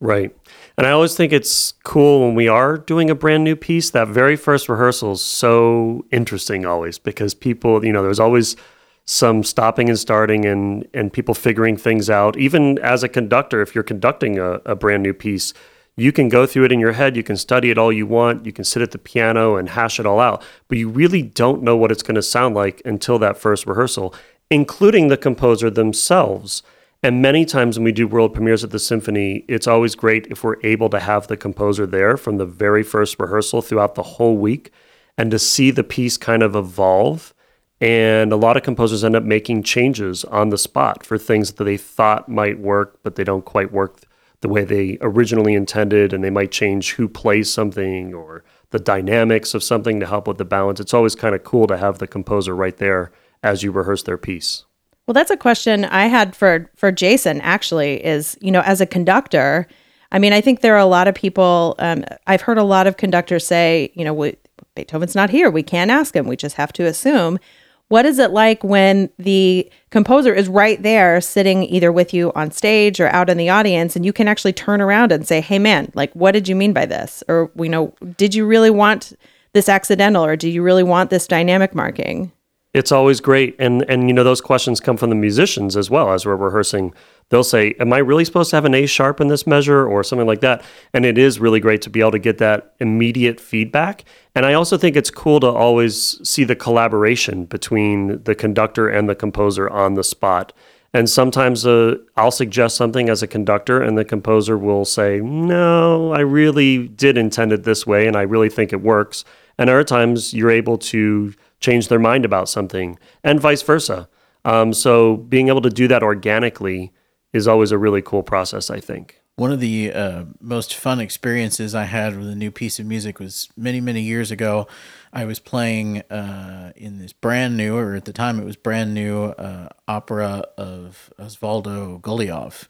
Right. 0.00 0.34
And 0.78 0.86
I 0.86 0.92
always 0.92 1.14
think 1.14 1.32
it's 1.32 1.72
cool 1.84 2.26
when 2.26 2.34
we 2.34 2.48
are 2.48 2.78
doing 2.78 3.10
a 3.10 3.14
brand 3.14 3.44
new 3.44 3.54
piece. 3.54 3.90
That 3.90 4.08
very 4.08 4.34
first 4.34 4.68
rehearsal 4.68 5.12
is 5.12 5.20
so 5.20 6.06
interesting 6.10 6.64
always 6.64 6.98
because 6.98 7.34
people, 7.34 7.84
you 7.84 7.92
know, 7.92 8.02
there's 8.02 8.20
always 8.20 8.56
some 9.04 9.42
stopping 9.42 9.90
and 9.90 9.98
starting 9.98 10.46
and, 10.46 10.88
and 10.94 11.12
people 11.12 11.34
figuring 11.34 11.76
things 11.76 12.08
out. 12.08 12.38
Even 12.38 12.78
as 12.78 13.02
a 13.02 13.08
conductor, 13.08 13.60
if 13.60 13.74
you're 13.74 13.84
conducting 13.84 14.38
a, 14.38 14.52
a 14.64 14.74
brand 14.74 15.02
new 15.02 15.12
piece, 15.12 15.52
you 15.96 16.12
can 16.12 16.30
go 16.30 16.46
through 16.46 16.64
it 16.64 16.72
in 16.72 16.80
your 16.80 16.92
head, 16.92 17.16
you 17.16 17.22
can 17.22 17.36
study 17.36 17.70
it 17.70 17.76
all 17.76 17.92
you 17.92 18.06
want, 18.06 18.46
you 18.46 18.52
can 18.52 18.64
sit 18.64 18.80
at 18.80 18.92
the 18.92 18.98
piano 18.98 19.56
and 19.56 19.70
hash 19.70 20.00
it 20.00 20.06
all 20.06 20.20
out, 20.20 20.42
but 20.68 20.78
you 20.78 20.88
really 20.88 21.20
don't 21.20 21.62
know 21.62 21.76
what 21.76 21.92
it's 21.92 22.02
going 22.02 22.14
to 22.14 22.22
sound 22.22 22.54
like 22.54 22.80
until 22.86 23.18
that 23.18 23.36
first 23.36 23.66
rehearsal, 23.66 24.14
including 24.50 25.08
the 25.08 25.16
composer 25.16 25.68
themselves. 25.68 26.62
And 27.02 27.22
many 27.22 27.46
times 27.46 27.78
when 27.78 27.84
we 27.84 27.92
do 27.92 28.06
world 28.06 28.34
premieres 28.34 28.62
at 28.62 28.70
the 28.70 28.78
symphony, 28.78 29.44
it's 29.48 29.66
always 29.66 29.94
great 29.94 30.26
if 30.26 30.44
we're 30.44 30.60
able 30.62 30.90
to 30.90 31.00
have 31.00 31.28
the 31.28 31.36
composer 31.36 31.86
there 31.86 32.18
from 32.18 32.36
the 32.36 32.44
very 32.44 32.82
first 32.82 33.18
rehearsal 33.18 33.62
throughout 33.62 33.94
the 33.94 34.02
whole 34.02 34.36
week 34.36 34.70
and 35.16 35.30
to 35.30 35.38
see 35.38 35.70
the 35.70 35.84
piece 35.84 36.18
kind 36.18 36.42
of 36.42 36.54
evolve. 36.54 37.32
And 37.80 38.32
a 38.32 38.36
lot 38.36 38.58
of 38.58 38.62
composers 38.62 39.02
end 39.02 39.16
up 39.16 39.22
making 39.22 39.62
changes 39.62 40.24
on 40.26 40.50
the 40.50 40.58
spot 40.58 41.06
for 41.06 41.16
things 41.16 41.52
that 41.52 41.64
they 41.64 41.78
thought 41.78 42.28
might 42.28 42.58
work, 42.58 42.98
but 43.02 43.16
they 43.16 43.24
don't 43.24 43.46
quite 43.46 43.72
work 43.72 44.00
the 44.42 44.50
way 44.50 44.64
they 44.64 44.98
originally 45.00 45.54
intended. 45.54 46.12
And 46.12 46.22
they 46.22 46.28
might 46.28 46.52
change 46.52 46.92
who 46.92 47.08
plays 47.08 47.50
something 47.50 48.12
or 48.12 48.44
the 48.70 48.78
dynamics 48.78 49.54
of 49.54 49.62
something 49.62 50.00
to 50.00 50.06
help 50.06 50.28
with 50.28 50.36
the 50.36 50.44
balance. 50.44 50.80
It's 50.80 50.92
always 50.92 51.14
kind 51.14 51.34
of 51.34 51.44
cool 51.44 51.66
to 51.68 51.78
have 51.78 51.98
the 51.98 52.06
composer 52.06 52.54
right 52.54 52.76
there 52.76 53.10
as 53.42 53.62
you 53.62 53.72
rehearse 53.72 54.02
their 54.02 54.18
piece. 54.18 54.66
Well, 55.10 55.14
that's 55.14 55.32
a 55.32 55.36
question 55.36 55.86
I 55.86 56.06
had 56.06 56.36
for 56.36 56.70
for 56.76 56.92
Jason. 56.92 57.40
Actually, 57.40 57.94
is 58.06 58.38
you 58.40 58.52
know 58.52 58.60
as 58.60 58.80
a 58.80 58.86
conductor, 58.86 59.66
I 60.12 60.20
mean, 60.20 60.32
I 60.32 60.40
think 60.40 60.60
there 60.60 60.76
are 60.76 60.78
a 60.78 60.86
lot 60.86 61.08
of 61.08 61.16
people. 61.16 61.74
Um, 61.80 62.04
I've 62.28 62.42
heard 62.42 62.58
a 62.58 62.62
lot 62.62 62.86
of 62.86 62.96
conductors 62.96 63.44
say, 63.44 63.90
you 63.96 64.04
know, 64.04 64.14
we, 64.14 64.36
Beethoven's 64.76 65.16
not 65.16 65.28
here. 65.28 65.50
We 65.50 65.64
can't 65.64 65.90
ask 65.90 66.14
him. 66.14 66.28
We 66.28 66.36
just 66.36 66.54
have 66.54 66.72
to 66.74 66.84
assume. 66.84 67.40
What 67.88 68.06
is 68.06 68.20
it 68.20 68.30
like 68.30 68.62
when 68.62 69.10
the 69.18 69.68
composer 69.90 70.32
is 70.32 70.48
right 70.48 70.80
there 70.80 71.20
sitting 71.20 71.64
either 71.64 71.90
with 71.90 72.14
you 72.14 72.32
on 72.36 72.52
stage 72.52 73.00
or 73.00 73.08
out 73.08 73.28
in 73.28 73.36
the 73.36 73.48
audience 73.48 73.96
and 73.96 74.06
you 74.06 74.12
can 74.12 74.28
actually 74.28 74.52
turn 74.52 74.80
around 74.80 75.10
and 75.10 75.26
say, 75.26 75.40
"Hey 75.40 75.58
man, 75.58 75.90
like 75.96 76.12
what 76.12 76.30
did 76.30 76.46
you 76.46 76.54
mean 76.54 76.72
by 76.72 76.86
this?" 76.86 77.24
Or, 77.26 77.50
you 77.56 77.68
know, 77.68 77.92
did 78.16 78.32
you 78.32 78.46
really 78.46 78.70
want 78.70 79.12
this 79.54 79.68
accidental 79.68 80.24
or 80.24 80.36
do 80.36 80.48
you 80.48 80.62
really 80.62 80.84
want 80.84 81.10
this 81.10 81.26
dynamic 81.26 81.74
marking? 81.74 82.30
It's 82.72 82.92
always 82.92 83.20
great 83.20 83.56
and 83.58 83.84
and 83.88 84.06
you 84.08 84.14
know 84.14 84.22
those 84.22 84.40
questions 84.40 84.78
come 84.78 84.96
from 84.96 85.10
the 85.10 85.16
musicians 85.16 85.76
as 85.76 85.90
well 85.90 86.12
as 86.12 86.24
we're 86.24 86.36
rehearsing. 86.36 86.94
They'll 87.28 87.42
say, 87.42 87.74
"Am 87.80 87.92
I 87.92 87.98
really 87.98 88.24
supposed 88.24 88.50
to 88.50 88.56
have 88.56 88.64
an 88.64 88.74
A 88.74 88.86
sharp 88.86 89.20
in 89.20 89.26
this 89.26 89.46
measure 89.46 89.86
or 89.86 90.04
something 90.04 90.26
like 90.26 90.40
that?" 90.40 90.62
And 90.94 91.04
it 91.04 91.18
is 91.18 91.40
really 91.40 91.58
great 91.58 91.82
to 91.82 91.90
be 91.90 92.00
able 92.00 92.12
to 92.12 92.18
get 92.20 92.38
that 92.38 92.74
immediate 92.78 93.40
feedback. 93.40 94.04
And 94.36 94.46
I 94.46 94.54
also 94.54 94.76
think 94.76 94.96
it's 94.96 95.10
cool 95.10 95.40
to 95.40 95.48
always 95.48 96.20
see 96.28 96.44
the 96.44 96.54
collaboration 96.54 97.44
between 97.44 98.22
the 98.22 98.36
conductor 98.36 98.88
and 98.88 99.08
the 99.08 99.16
composer 99.16 99.68
on 99.68 99.94
the 99.94 100.04
spot. 100.04 100.52
And 100.92 101.08
sometimes 101.08 101.66
uh, 101.66 101.96
I'll 102.16 102.32
suggest 102.32 102.76
something 102.76 103.08
as 103.08 103.22
a 103.22 103.28
conductor, 103.28 103.80
and 103.80 103.96
the 103.96 104.04
composer 104.04 104.58
will 104.58 104.84
say, 104.84 105.20
No, 105.20 106.12
I 106.12 106.20
really 106.20 106.88
did 106.88 107.16
intend 107.16 107.52
it 107.52 107.64
this 107.64 107.86
way, 107.86 108.06
and 108.06 108.16
I 108.16 108.22
really 108.22 108.48
think 108.48 108.72
it 108.72 108.80
works. 108.80 109.24
And 109.58 109.70
other 109.70 109.84
times 109.84 110.34
you're 110.34 110.50
able 110.50 110.78
to 110.78 111.34
change 111.60 111.88
their 111.88 111.98
mind 111.98 112.24
about 112.24 112.48
something, 112.48 112.98
and 113.22 113.40
vice 113.40 113.62
versa. 113.62 114.08
Um, 114.44 114.72
so 114.72 115.16
being 115.16 115.48
able 115.48 115.60
to 115.62 115.70
do 115.70 115.86
that 115.88 116.02
organically 116.02 116.92
is 117.32 117.46
always 117.46 117.72
a 117.72 117.78
really 117.78 118.02
cool 118.02 118.22
process, 118.22 118.70
I 118.70 118.80
think. 118.80 119.20
One 119.36 119.52
of 119.52 119.60
the 119.60 119.92
uh, 119.92 120.24
most 120.40 120.74
fun 120.74 121.00
experiences 121.00 121.74
I 121.74 121.84
had 121.84 122.18
with 122.18 122.28
a 122.28 122.34
new 122.34 122.50
piece 122.50 122.78
of 122.78 122.86
music 122.86 123.18
was 123.18 123.48
many, 123.56 123.80
many 123.80 124.02
years 124.02 124.30
ago. 124.30 124.66
I 125.12 125.24
was 125.24 125.38
playing 125.38 126.02
uh, 126.02 126.72
in 126.76 126.98
this 126.98 127.12
brand 127.12 127.56
new, 127.56 127.76
or 127.76 127.94
at 127.94 128.04
the 128.04 128.12
time 128.12 128.38
it 128.38 128.44
was 128.44 128.56
brand 128.56 128.92
new, 128.92 129.24
uh, 129.24 129.68
opera 129.88 130.44
of 130.58 131.10
Osvaldo 131.18 132.00
Golijov. 132.00 132.68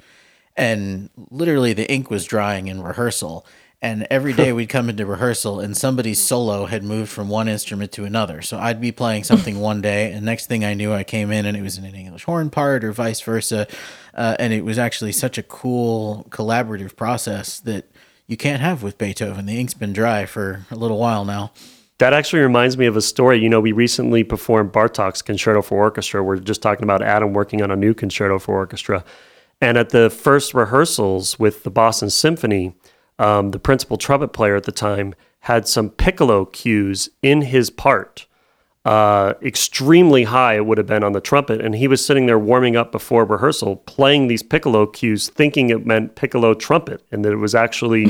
And 0.56 1.10
literally 1.30 1.72
the 1.72 1.90
ink 1.90 2.10
was 2.10 2.24
drying 2.24 2.68
in 2.68 2.82
rehearsal. 2.82 3.46
And 3.82 4.06
every 4.10 4.34
day 4.34 4.52
we'd 4.52 4.68
come 4.68 4.90
into 4.90 5.06
rehearsal 5.06 5.58
and 5.58 5.74
somebody's 5.74 6.20
solo 6.20 6.66
had 6.66 6.82
moved 6.82 7.10
from 7.10 7.30
one 7.30 7.48
instrument 7.48 7.92
to 7.92 8.04
another. 8.04 8.42
So 8.42 8.58
I'd 8.58 8.80
be 8.80 8.92
playing 8.92 9.24
something 9.24 9.58
one 9.60 9.80
day, 9.80 10.12
and 10.12 10.24
next 10.24 10.46
thing 10.46 10.64
I 10.64 10.74
knew, 10.74 10.92
I 10.92 11.02
came 11.02 11.30
in 11.30 11.46
and 11.46 11.56
it 11.56 11.62
was 11.62 11.78
an 11.78 11.86
English 11.86 12.24
horn 12.24 12.50
part 12.50 12.84
or 12.84 12.92
vice 12.92 13.22
versa. 13.22 13.66
Uh, 14.14 14.36
and 14.38 14.52
it 14.52 14.64
was 14.64 14.78
actually 14.78 15.12
such 15.12 15.38
a 15.38 15.42
cool 15.42 16.26
collaborative 16.30 16.94
process 16.94 17.58
that 17.60 17.86
you 18.26 18.36
can't 18.36 18.60
have 18.60 18.82
with 18.82 18.98
Beethoven. 18.98 19.46
The 19.46 19.58
ink's 19.58 19.74
been 19.74 19.92
dry 19.92 20.26
for 20.26 20.66
a 20.70 20.76
little 20.76 20.98
while 20.98 21.24
now. 21.24 21.52
That 21.98 22.12
actually 22.12 22.42
reminds 22.42 22.78
me 22.78 22.86
of 22.86 22.96
a 22.96 23.02
story. 23.02 23.38
You 23.38 23.48
know, 23.48 23.60
we 23.60 23.72
recently 23.72 24.24
performed 24.24 24.72
Bartok's 24.72 25.20
Concerto 25.20 25.62
for 25.62 25.78
Orchestra. 25.78 26.22
We're 26.22 26.36
just 26.36 26.62
talking 26.62 26.82
about 26.82 27.02
Adam 27.02 27.32
working 27.32 27.60
on 27.60 27.70
a 27.70 27.76
new 27.76 27.92
concerto 27.92 28.38
for 28.38 28.54
orchestra. 28.54 29.04
And 29.60 29.76
at 29.76 29.90
the 29.90 30.08
first 30.08 30.54
rehearsals 30.54 31.38
with 31.38 31.64
the 31.64 31.70
Boston 31.70 32.08
Symphony, 32.08 32.74
um, 33.20 33.50
the 33.50 33.58
principal 33.58 33.98
trumpet 33.98 34.32
player 34.32 34.56
at 34.56 34.64
the 34.64 34.72
time 34.72 35.14
had 35.40 35.68
some 35.68 35.90
piccolo 35.90 36.46
cues 36.46 37.10
in 37.22 37.42
his 37.42 37.70
part. 37.70 38.26
Uh, 38.82 39.34
extremely 39.42 40.24
high 40.24 40.54
it 40.54 40.64
would 40.64 40.78
have 40.78 40.86
been 40.86 41.04
on 41.04 41.12
the 41.12 41.20
trumpet, 41.20 41.60
and 41.60 41.74
he 41.74 41.86
was 41.86 42.04
sitting 42.04 42.24
there 42.24 42.38
warming 42.38 42.76
up 42.76 42.90
before 42.90 43.26
rehearsal, 43.26 43.76
playing 43.76 44.26
these 44.26 44.42
piccolo 44.42 44.86
cues, 44.86 45.28
thinking 45.28 45.68
it 45.68 45.84
meant 45.84 46.16
piccolo 46.16 46.54
trumpet, 46.54 47.04
and 47.12 47.22
that 47.22 47.32
it 47.32 47.36
was 47.36 47.54
actually 47.54 48.06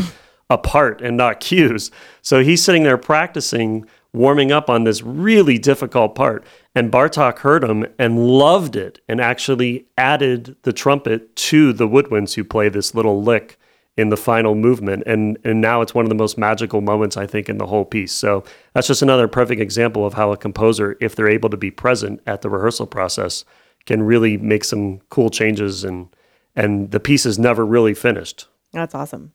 a 0.48 0.56
part 0.56 1.00
and 1.00 1.16
not 1.16 1.40
cues. 1.40 1.90
So 2.22 2.44
he's 2.44 2.62
sitting 2.62 2.84
there 2.84 2.96
practicing, 2.96 3.86
warming 4.12 4.52
up 4.52 4.70
on 4.70 4.84
this 4.84 5.02
really 5.02 5.58
difficult 5.58 6.14
part. 6.14 6.44
And 6.72 6.92
Bartok 6.92 7.40
heard 7.40 7.64
him 7.64 7.84
and 7.98 8.28
loved 8.28 8.76
it 8.76 9.00
and 9.08 9.20
actually 9.20 9.86
added 9.98 10.54
the 10.62 10.72
trumpet 10.72 11.34
to 11.34 11.72
the 11.72 11.88
woodwinds 11.88 12.34
who 12.34 12.44
play 12.44 12.68
this 12.68 12.94
little 12.94 13.20
lick 13.20 13.58
in 13.97 14.09
the 14.09 14.16
final 14.16 14.54
movement. 14.54 15.02
And, 15.06 15.38
and 15.44 15.61
now 15.61 15.82
it's 15.82 15.94
one 15.94 16.04
of 16.04 16.09
the 16.09 16.14
most 16.14 16.38
magical 16.38 16.80
moments, 16.80 17.16
I 17.16 17.26
think, 17.26 17.49
in 17.49 17.59
the 17.59 17.66
whole 17.66 17.85
piece. 17.85 18.12
So 18.12 18.44
that's 18.75 18.87
just 18.87 19.02
another 19.02 19.28
perfect 19.28 19.61
example 19.61 20.06
of 20.06 20.14
how 20.14 20.32
a 20.32 20.37
composer, 20.37 20.97
if 21.00 21.16
they're 21.16 21.28
able 21.28 21.50
to 21.50 21.56
be 21.56 21.70
present 21.70 22.20
at 22.26 22.42
the 22.42 22.50
rehearsal 22.50 22.87
process, 22.87 23.44
can 23.87 24.02
really 24.02 24.37
make 24.37 24.64
some 24.64 25.00
cool 25.11 25.30
changes 25.30 25.85
and 25.85 26.09
and 26.56 26.90
the 26.90 26.99
piece 27.00 27.25
is 27.26 27.38
never 27.38 27.64
really 27.64 27.94
finished. 27.94 28.49
That's 28.73 28.94
awesome. 28.94 29.32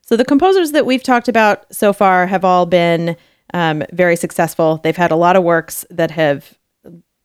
So 0.00 0.16
the 0.16 0.24
composers 0.24 0.72
that 0.72 0.86
we've 0.86 1.02
talked 1.02 1.28
about 1.28 1.66
so 1.72 1.92
far 1.92 2.26
have 2.26 2.44
all 2.44 2.64
been 2.64 3.16
um, 3.52 3.82
very 3.92 4.16
successful. 4.16 4.80
They've 4.82 4.96
had 4.96 5.10
a 5.10 5.16
lot 5.16 5.36
of 5.36 5.42
works 5.42 5.84
that 5.90 6.10
have 6.12 6.58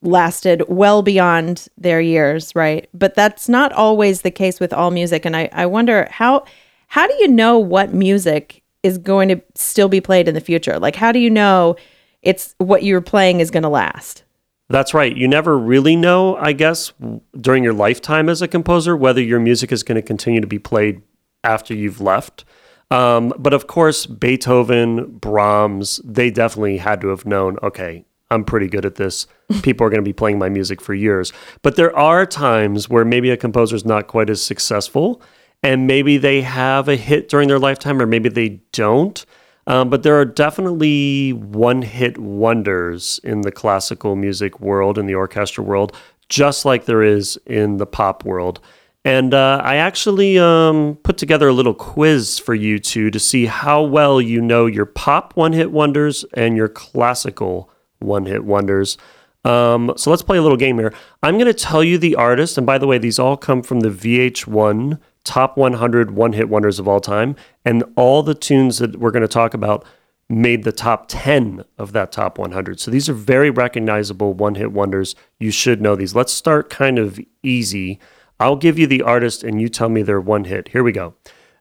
lasted 0.02 0.62
well 0.68 1.02
beyond 1.02 1.68
their 1.78 2.00
years, 2.00 2.54
right? 2.54 2.88
But 2.92 3.14
that's 3.14 3.48
not 3.48 3.72
always 3.72 4.22
the 4.22 4.30
case 4.30 4.60
with 4.60 4.72
all 4.72 4.90
music. 4.90 5.24
And 5.24 5.36
I, 5.36 5.48
I 5.52 5.66
wonder 5.66 6.08
how 6.10 6.44
how 6.92 7.06
do 7.06 7.14
you 7.20 7.28
know 7.28 7.58
what 7.58 7.94
music 7.94 8.62
is 8.82 8.98
going 8.98 9.30
to 9.30 9.40
still 9.54 9.88
be 9.88 9.98
played 9.98 10.28
in 10.28 10.34
the 10.34 10.42
future? 10.42 10.78
Like 10.78 10.94
how 10.94 11.10
do 11.10 11.18
you 11.18 11.30
know 11.30 11.74
it's 12.20 12.54
what 12.58 12.82
you're 12.82 13.00
playing 13.00 13.40
is 13.40 13.50
going 13.50 13.62
to 13.62 13.70
last? 13.70 14.24
That's 14.68 14.92
right. 14.92 15.16
You 15.16 15.26
never 15.26 15.56
really 15.56 15.96
know, 15.96 16.36
I 16.36 16.52
guess, 16.52 16.92
during 17.34 17.64
your 17.64 17.72
lifetime 17.72 18.28
as 18.28 18.42
a 18.42 18.48
composer, 18.48 18.94
whether 18.94 19.22
your 19.22 19.40
music 19.40 19.72
is 19.72 19.82
going 19.82 19.96
to 19.96 20.02
continue 20.02 20.42
to 20.42 20.46
be 20.46 20.58
played 20.58 21.00
after 21.42 21.72
you've 21.72 22.02
left. 22.02 22.44
Um, 22.90 23.32
but 23.38 23.54
of 23.54 23.66
course, 23.66 24.04
Beethoven, 24.04 25.16
Brahms, 25.16 25.98
they 26.04 26.30
definitely 26.30 26.76
had 26.76 27.00
to 27.00 27.08
have 27.08 27.24
known, 27.24 27.56
okay, 27.62 28.04
I'm 28.30 28.44
pretty 28.44 28.68
good 28.68 28.84
at 28.84 28.96
this. 28.96 29.26
People 29.62 29.86
are 29.86 29.90
going 29.90 30.04
to 30.04 30.08
be 30.08 30.12
playing 30.12 30.38
my 30.38 30.50
music 30.50 30.82
for 30.82 30.92
years. 30.92 31.32
But 31.62 31.76
there 31.76 31.96
are 31.96 32.26
times 32.26 32.90
where 32.90 33.06
maybe 33.06 33.30
a 33.30 33.38
composer 33.38 33.76
is 33.76 33.86
not 33.86 34.08
quite 34.08 34.28
as 34.28 34.42
successful 34.42 35.22
and 35.62 35.86
maybe 35.86 36.18
they 36.18 36.42
have 36.42 36.88
a 36.88 36.96
hit 36.96 37.28
during 37.28 37.48
their 37.48 37.58
lifetime 37.58 38.00
or 38.00 38.06
maybe 38.06 38.28
they 38.28 38.60
don't. 38.72 39.24
Um, 39.66 39.90
but 39.90 40.02
there 40.02 40.18
are 40.18 40.24
definitely 40.24 41.32
one 41.32 41.82
hit 41.82 42.18
wonders 42.18 43.20
in 43.22 43.42
the 43.42 43.52
classical 43.52 44.16
music 44.16 44.58
world, 44.60 44.98
in 44.98 45.06
the 45.06 45.14
orchestra 45.14 45.62
world, 45.62 45.96
just 46.28 46.64
like 46.64 46.86
there 46.86 47.02
is 47.02 47.38
in 47.46 47.76
the 47.76 47.86
pop 47.86 48.24
world. 48.24 48.60
And 49.04 49.34
uh, 49.34 49.60
I 49.64 49.76
actually 49.76 50.38
um, 50.38 50.96
put 51.02 51.16
together 51.16 51.48
a 51.48 51.52
little 51.52 51.74
quiz 51.74 52.38
for 52.38 52.54
you 52.54 52.78
two 52.78 53.10
to 53.10 53.18
see 53.18 53.46
how 53.46 53.82
well 53.82 54.20
you 54.20 54.40
know 54.40 54.66
your 54.66 54.86
pop 54.86 55.36
one 55.36 55.52
hit 55.52 55.72
wonders 55.72 56.24
and 56.34 56.56
your 56.56 56.68
classical 56.68 57.70
one 57.98 58.26
hit 58.26 58.44
wonders. 58.44 58.96
Um, 59.44 59.92
so 59.96 60.10
let's 60.10 60.22
play 60.22 60.38
a 60.38 60.42
little 60.42 60.56
game 60.56 60.78
here. 60.78 60.94
I'm 61.22 61.34
going 61.34 61.46
to 61.46 61.54
tell 61.54 61.82
you 61.82 61.98
the 61.98 62.14
artist. 62.14 62.56
And 62.56 62.66
by 62.66 62.78
the 62.78 62.86
way, 62.86 62.98
these 62.98 63.18
all 63.18 63.36
come 63.36 63.62
from 63.62 63.80
the 63.80 63.90
VH1 63.90 64.98
top 65.24 65.56
100 65.56 66.12
one 66.12 66.32
hit 66.32 66.48
wonders 66.48 66.78
of 66.78 66.88
all 66.88 67.00
time. 67.00 67.36
And 67.64 67.84
all 67.96 68.22
the 68.22 68.34
tunes 68.34 68.78
that 68.78 68.96
we're 68.96 69.10
going 69.10 69.22
to 69.22 69.28
talk 69.28 69.54
about 69.54 69.84
made 70.28 70.64
the 70.64 70.72
top 70.72 71.06
10 71.08 71.64
of 71.78 71.92
that 71.92 72.10
top 72.10 72.38
100. 72.38 72.80
So 72.80 72.90
these 72.90 73.08
are 73.08 73.14
very 73.14 73.50
recognizable 73.50 74.32
one 74.32 74.54
hit 74.54 74.72
wonders. 74.72 75.14
You 75.38 75.50
should 75.50 75.80
know 75.82 75.94
these. 75.94 76.14
Let's 76.14 76.32
start 76.32 76.70
kind 76.70 76.98
of 76.98 77.20
easy. 77.42 77.98
I'll 78.40 78.56
give 78.56 78.78
you 78.78 78.86
the 78.86 79.02
artist 79.02 79.44
and 79.44 79.60
you 79.60 79.68
tell 79.68 79.88
me 79.88 80.02
their 80.02 80.20
one 80.20 80.44
hit. 80.44 80.68
Here 80.68 80.82
we 80.82 80.92
go 80.92 81.14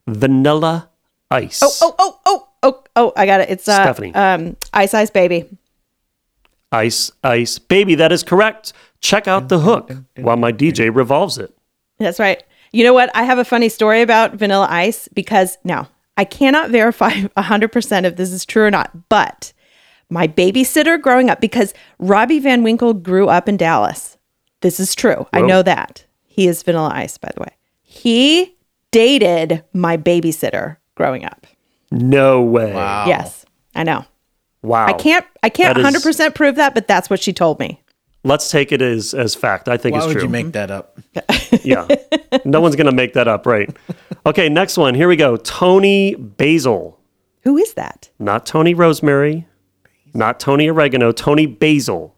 Vanilla 0.07 0.89
Ice. 1.29 1.61
Oh, 1.63 1.71
oh, 1.81 1.95
oh, 1.99 2.19
oh, 2.25 2.47
oh, 2.63 2.83
oh, 2.95 3.13
I 3.15 3.25
got 3.25 3.41
it. 3.41 3.49
It's 3.49 3.67
uh, 3.67 3.83
Stephanie. 3.83 4.13
Um, 4.15 4.55
Ice 4.73 4.93
Ice 4.93 5.09
Baby. 5.09 5.49
Ice 6.71 7.11
Ice 7.23 7.59
Baby. 7.59 7.95
That 7.95 8.11
is 8.11 8.23
correct. 8.23 8.73
Check 8.99 9.27
out 9.27 9.49
the 9.49 9.59
hook 9.59 9.91
while 10.15 10.37
my 10.37 10.51
DJ 10.51 10.93
revolves 10.93 11.37
it. 11.37 11.55
That's 11.97 12.19
right. 12.19 12.43
You 12.71 12.83
know 12.83 12.93
what? 12.93 13.09
I 13.15 13.23
have 13.23 13.37
a 13.37 13.45
funny 13.45 13.69
story 13.69 14.01
about 14.01 14.35
Vanilla 14.35 14.67
Ice 14.69 15.07
because 15.13 15.57
now 15.63 15.89
I 16.17 16.23
cannot 16.25 16.69
verify 16.71 17.11
100% 17.37 18.03
if 18.05 18.15
this 18.15 18.31
is 18.31 18.45
true 18.45 18.63
or 18.63 18.71
not, 18.71 19.09
but 19.09 19.53
my 20.09 20.27
babysitter 20.27 21.01
growing 21.01 21.29
up, 21.29 21.39
because 21.41 21.73
Robbie 21.99 22.39
Van 22.39 22.63
Winkle 22.63 22.93
grew 22.93 23.27
up 23.29 23.47
in 23.49 23.57
Dallas. 23.57 24.17
This 24.61 24.79
is 24.79 24.93
true. 24.95 25.25
I 25.33 25.41
know 25.41 25.63
that. 25.63 26.05
He 26.25 26.47
is 26.47 26.63
Vanilla 26.63 26.91
Ice, 26.93 27.17
by 27.17 27.31
the 27.35 27.41
way. 27.41 27.55
He 27.81 28.55
dated 28.91 29.63
my 29.73 29.97
babysitter 29.97 30.77
growing 30.95 31.25
up. 31.25 31.47
No 31.91 32.41
way. 32.41 32.73
Wow. 32.73 33.05
Yes, 33.07 33.45
I 33.75 33.83
know. 33.83 34.05
Wow. 34.61 34.85
I 34.85 34.93
can't. 34.93 35.25
I 35.43 35.49
can't 35.49 35.75
That 35.75 35.95
is- 35.95 36.05
100% 36.05 36.35
prove 36.35 36.55
that, 36.55 36.73
but 36.73 36.87
that's 36.87 37.09
what 37.09 37.21
she 37.21 37.33
told 37.33 37.59
me. 37.59 37.81
Let's 38.23 38.51
take 38.51 38.71
it 38.71 38.81
as 38.81 39.13
as 39.13 39.33
fact. 39.35 39.67
I 39.67 39.77
think 39.77 39.93
Why 39.93 39.99
it's 39.99 40.07
would 40.07 40.13
true. 40.13 40.23
you 40.23 40.29
make 40.29 40.51
that 40.53 40.69
up? 40.69 40.99
yeah. 41.63 41.87
No 42.45 42.61
one's 42.61 42.75
gonna 42.75 42.91
make 42.91 43.13
that 43.13 43.27
up, 43.27 43.45
right? 43.47 43.69
Okay, 44.25 44.47
next 44.49 44.77
one. 44.77 44.93
Here 44.93 45.07
we 45.07 45.15
go. 45.15 45.37
Toni 45.37 46.15
Basil. 46.15 46.99
Who 47.43 47.57
is 47.57 47.73
that? 47.73 48.09
Not 48.19 48.45
Tony 48.45 48.73
Rosemary. 48.75 49.47
Not 50.13 50.39
Tony 50.39 50.69
Oregano. 50.69 51.11
Toni 51.11 51.47
Basil. 51.47 52.15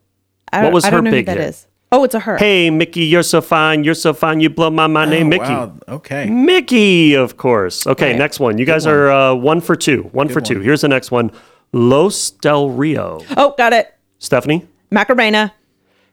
I 0.52 0.64
What 0.64 0.74
was 0.74 0.84
I 0.86 0.90
don't 0.90 0.98
her 1.00 1.04
know 1.04 1.12
big 1.12 1.28
who 1.30 1.36
that 1.36 1.40
hit? 1.42 1.50
is. 1.50 1.68
Oh, 1.92 2.04
it's 2.04 2.16
a 2.16 2.20
her. 2.20 2.38
Hey, 2.38 2.70
Mickey, 2.72 3.06
you're 3.06 3.22
so 3.24 3.40
fine. 3.40 3.84
You're 3.84 3.94
so 3.94 4.14
fine. 4.14 4.40
You 4.40 4.50
blow 4.50 4.72
my 4.72 4.88
mind. 4.88 5.12
Name 5.12 5.28
Oh, 5.28 5.30
Mickey. 5.30 5.44
wow. 5.44 5.74
Okay. 5.88 6.28
Mickey, 6.30 7.14
of 7.14 7.38
course. 7.38 7.86
Okay, 7.88 8.10
Right. 8.12 8.18
next 8.18 8.40
one. 8.40 8.58
You 8.58 8.66
guys 8.66 8.86
are 8.88 9.12
uh, 9.12 9.36
one 9.36 9.62
for 9.62 9.76
two. 9.76 10.04
One 10.12 10.28
for 10.28 10.42
two. 10.42 10.60
Here's 10.60 10.82
the 10.82 10.88
next 10.88 11.12
one. 11.12 11.32
Los 11.72 12.32
Del 12.32 12.72
Rio. 12.72 13.22
Oh, 13.38 13.54
got 13.58 13.74
it. 13.74 13.94
Stephanie. 14.18 14.68
Macarena. 14.92 15.54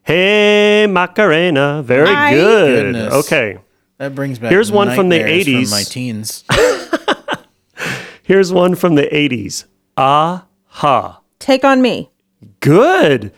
Hey, 0.03 0.87
Macarena. 0.89 1.83
Very 1.83 2.09
Hi. 2.09 2.33
good. 2.35 2.95
Goodness. 2.95 3.15
Okay. 3.15 3.59
That 3.99 4.15
brings 4.15 4.39
back 4.39 4.51
Here's 4.51 4.73
one 4.73 4.95
from 4.95 5.11
the 5.11 5.19
80s. 5.19 5.63
From 5.65 5.71
my 5.71 5.83
teens. 5.83 6.45
Here's 8.23 8.53
one 8.53 8.75
from 8.75 8.95
the 8.95 9.03
80s. 9.03 9.65
Aha. 9.97 11.21
Take 11.39 11.65
on 11.65 11.83
me. 11.83 12.11
Good. 12.61 13.33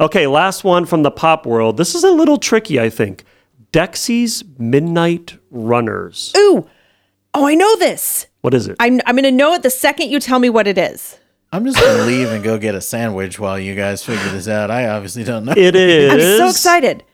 Okay, 0.00 0.26
last 0.26 0.64
one 0.64 0.84
from 0.86 1.02
the 1.02 1.10
pop 1.10 1.46
world. 1.46 1.76
This 1.76 1.94
is 1.94 2.02
a 2.02 2.10
little 2.10 2.38
tricky, 2.38 2.80
I 2.80 2.90
think. 2.90 3.24
Dexys 3.72 4.42
Midnight 4.58 5.38
Runners. 5.50 6.32
Ooh. 6.36 6.68
Oh, 7.34 7.46
I 7.46 7.54
know 7.54 7.76
this. 7.76 8.26
What 8.40 8.54
is 8.54 8.66
it? 8.66 8.76
I'm, 8.80 9.00
I'm 9.06 9.14
going 9.14 9.22
to 9.24 9.30
know 9.30 9.52
it 9.52 9.62
the 9.62 9.70
second 9.70 10.10
you 10.10 10.18
tell 10.18 10.40
me 10.40 10.50
what 10.50 10.66
it 10.66 10.76
is. 10.76 11.19
I'm 11.52 11.64
just 11.64 11.80
gonna 11.80 12.04
leave 12.04 12.30
and 12.30 12.44
go 12.44 12.58
get 12.58 12.74
a 12.74 12.80
sandwich 12.80 13.38
while 13.40 13.58
you 13.58 13.74
guys 13.74 14.04
figure 14.04 14.30
this 14.30 14.46
out. 14.46 14.70
I 14.70 14.88
obviously 14.88 15.24
don't 15.24 15.44
know. 15.44 15.54
it 15.56 15.74
is. 15.74 16.12
I'm 16.12 16.38
so 16.38 16.48
excited. 16.50 17.04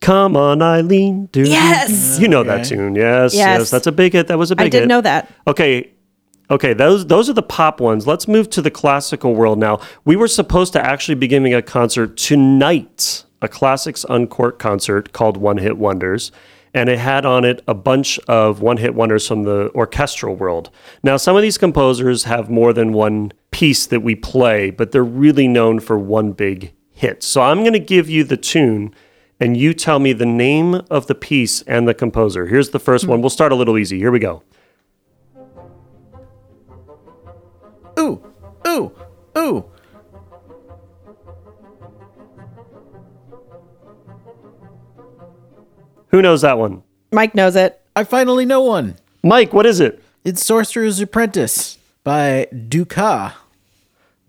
Come 0.00 0.36
on, 0.36 0.60
Eileen. 0.60 1.26
Do 1.26 1.42
Yes. 1.42 2.18
You 2.20 2.28
know 2.28 2.42
that 2.42 2.66
tune. 2.66 2.94
Yes, 2.94 3.32
yes. 3.34 3.58
Yes. 3.58 3.70
That's 3.70 3.86
a 3.86 3.92
big 3.92 4.12
hit. 4.12 4.26
That 4.26 4.38
was 4.38 4.50
a 4.50 4.56
big 4.56 4.64
hit. 4.64 4.66
I 4.66 4.70
did 4.70 4.80
hit. 4.80 4.88
know 4.88 5.00
that. 5.00 5.32
Okay. 5.46 5.90
Okay, 6.50 6.74
those 6.74 7.06
those 7.06 7.30
are 7.30 7.32
the 7.32 7.42
pop 7.42 7.80
ones. 7.80 8.06
Let's 8.06 8.28
move 8.28 8.50
to 8.50 8.60
the 8.60 8.70
classical 8.70 9.34
world 9.34 9.58
now. 9.58 9.80
We 10.04 10.14
were 10.16 10.28
supposed 10.28 10.74
to 10.74 10.84
actually 10.84 11.14
be 11.14 11.26
giving 11.26 11.54
a 11.54 11.62
concert 11.62 12.18
tonight, 12.18 13.24
a 13.40 13.48
classics 13.48 14.04
uncorked 14.10 14.58
concert 14.58 15.12
called 15.12 15.38
One 15.38 15.56
Hit 15.56 15.78
Wonders, 15.78 16.32
and 16.74 16.88
it 16.88 16.98
had 16.98 17.24
on 17.24 17.44
it 17.44 17.62
a 17.68 17.74
bunch 17.74 18.18
of 18.20 18.60
one 18.60 18.76
hit 18.78 18.94
wonders 18.94 19.26
from 19.26 19.44
the 19.44 19.70
orchestral 19.74 20.34
world. 20.34 20.70
Now, 21.02 21.16
some 21.16 21.36
of 21.36 21.42
these 21.42 21.56
composers 21.56 22.24
have 22.24 22.50
more 22.50 22.72
than 22.72 22.92
one 22.92 23.32
piece 23.52 23.86
that 23.86 24.00
we 24.00 24.16
play, 24.16 24.70
but 24.70 24.90
they're 24.90 25.04
really 25.04 25.46
known 25.46 25.78
for 25.78 25.96
one 25.96 26.32
big 26.32 26.74
hit. 26.90 27.22
So 27.22 27.42
I'm 27.42 27.60
going 27.60 27.72
to 27.72 27.78
give 27.78 28.10
you 28.10 28.24
the 28.24 28.36
tune 28.36 28.92
and 29.40 29.56
you 29.56 29.74
tell 29.74 29.98
me 29.98 30.12
the 30.12 30.26
name 30.26 30.82
of 30.90 31.06
the 31.06 31.14
piece 31.14 31.62
and 31.62 31.86
the 31.86 31.94
composer. 31.94 32.46
Here's 32.46 32.70
the 32.70 32.78
first 32.78 33.06
one. 33.06 33.18
Hmm. 33.18 33.22
We'll 33.22 33.30
start 33.30 33.52
a 33.52 33.56
little 33.56 33.78
easy. 33.78 33.98
Here 33.98 34.10
we 34.10 34.18
go. 34.18 34.42
Ooh, 37.98 38.22
ooh, 38.66 38.92
ooh. 39.38 39.64
Who 46.14 46.22
knows 46.22 46.42
that 46.42 46.58
one? 46.58 46.84
Mike 47.10 47.34
knows 47.34 47.56
it. 47.56 47.80
I 47.96 48.04
finally 48.04 48.46
know 48.46 48.60
one. 48.60 48.94
Mike, 49.24 49.52
what 49.52 49.66
is 49.66 49.80
it? 49.80 50.00
It's 50.22 50.46
Sorcerer's 50.46 51.00
Apprentice 51.00 51.76
by 52.04 52.46
Dukas. 52.68 53.32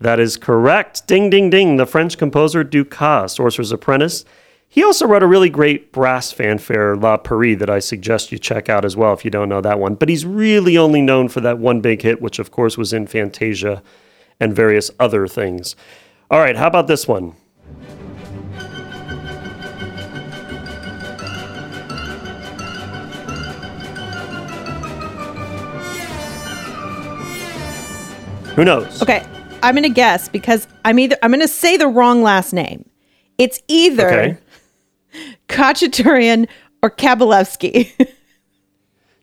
That 0.00 0.18
is 0.18 0.36
correct. 0.36 1.06
Ding, 1.06 1.30
ding, 1.30 1.48
ding. 1.48 1.76
The 1.76 1.86
French 1.86 2.18
composer 2.18 2.64
Dukas, 2.64 3.34
Sorcerer's 3.34 3.70
Apprentice. 3.70 4.24
He 4.68 4.82
also 4.82 5.06
wrote 5.06 5.22
a 5.22 5.28
really 5.28 5.48
great 5.48 5.92
brass 5.92 6.32
fanfare, 6.32 6.96
La 6.96 7.18
Péri, 7.18 7.56
that 7.56 7.70
I 7.70 7.78
suggest 7.78 8.32
you 8.32 8.38
check 8.40 8.68
out 8.68 8.84
as 8.84 8.96
well 8.96 9.12
if 9.12 9.24
you 9.24 9.30
don't 9.30 9.48
know 9.48 9.60
that 9.60 9.78
one. 9.78 9.94
But 9.94 10.08
he's 10.08 10.26
really 10.26 10.76
only 10.76 11.02
known 11.02 11.28
for 11.28 11.40
that 11.42 11.60
one 11.60 11.80
big 11.80 12.02
hit, 12.02 12.20
which 12.20 12.40
of 12.40 12.50
course 12.50 12.76
was 12.76 12.92
in 12.92 13.06
Fantasia 13.06 13.80
and 14.40 14.56
various 14.56 14.90
other 14.98 15.28
things. 15.28 15.76
All 16.32 16.40
right, 16.40 16.56
how 16.56 16.66
about 16.66 16.88
this 16.88 17.06
one? 17.06 17.36
Who 28.56 28.64
knows? 28.64 29.02
Okay. 29.02 29.24
I'm 29.62 29.74
going 29.74 29.82
to 29.84 29.88
guess 29.88 30.28
because 30.28 30.66
I'm 30.84 30.98
either, 30.98 31.16
I'm 31.22 31.30
going 31.30 31.40
to 31.40 31.48
say 31.48 31.76
the 31.76 31.88
wrong 31.88 32.22
last 32.22 32.52
name. 32.52 32.88
It's 33.38 33.60
either 33.68 34.06
Okay. 34.08 34.38
Khachaturian 35.48 36.48
or 36.82 36.90
Kabalevsky. 36.90 37.92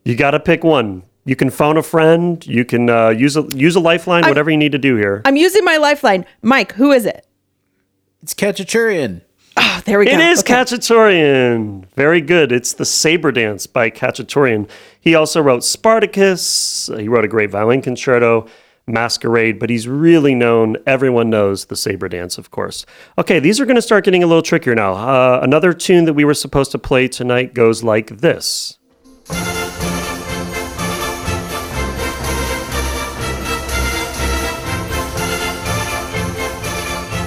You 0.05 0.17
got 0.17 0.31
to 0.31 0.39
pick 0.41 0.65
one. 0.65 1.03
You 1.23 1.37
can 1.37 1.49
phone 1.49 1.77
a 1.77 1.81
friend. 1.81 2.45
You 2.45 2.65
can 2.65 2.89
uh, 2.89 3.07
use 3.11 3.37
a 3.37 3.43
use 3.55 3.77
a 3.77 3.79
lifeline. 3.79 4.23
whatever 4.27 4.51
you 4.51 4.57
need 4.57 4.73
to 4.73 4.77
do 4.77 4.97
here. 4.97 5.21
I'm 5.23 5.37
using 5.37 5.63
my 5.63 5.77
lifeline. 5.77 6.25
Mike, 6.41 6.73
who 6.73 6.91
is 6.91 7.05
it? 7.05 7.25
It's 8.21 8.33
Khachaturian. 8.33 9.21
Oh, 9.55 9.81
there 9.85 9.97
we 9.99 10.07
go. 10.07 10.19
is 10.19 10.41
Okay. 10.41 10.55
Khachaturian. 10.55 11.85
Very 11.95 12.19
good. 12.19 12.51
It's 12.51 12.73
the 12.73 12.83
Saber 12.83 13.31
Dance 13.31 13.65
by 13.65 13.89
Khachaturian. 13.89 14.69
He 14.99 15.15
also 15.15 15.41
wrote 15.41 15.63
Spartacus. 15.63 16.89
He 16.97 17.07
wrote 17.07 17.23
a 17.23 17.29
great 17.29 17.49
violin 17.49 17.81
concerto, 17.81 18.45
Masquerade, 18.87 19.59
but 19.59 19.69
he's 19.69 19.87
really 19.87 20.35
known. 20.35 20.77
Everyone 20.85 21.29
knows 21.29 21.65
the 21.65 21.75
Saber 21.75 22.09
Dance, 22.09 22.37
of 22.37 22.51
course. 22.51 22.85
Okay, 23.17 23.39
these 23.39 23.59
are 23.59 23.65
going 23.65 23.77
to 23.77 23.81
start 23.81 24.03
getting 24.03 24.23
a 24.23 24.27
little 24.27 24.41
trickier 24.41 24.75
now. 24.75 24.93
Uh, 24.93 25.39
another 25.41 25.73
tune 25.73 26.05
that 26.05 26.13
we 26.13 26.25
were 26.25 26.33
supposed 26.33 26.71
to 26.71 26.77
play 26.79 27.07
tonight 27.07 27.53
goes 27.53 27.83
like 27.83 28.07
this. 28.17 28.77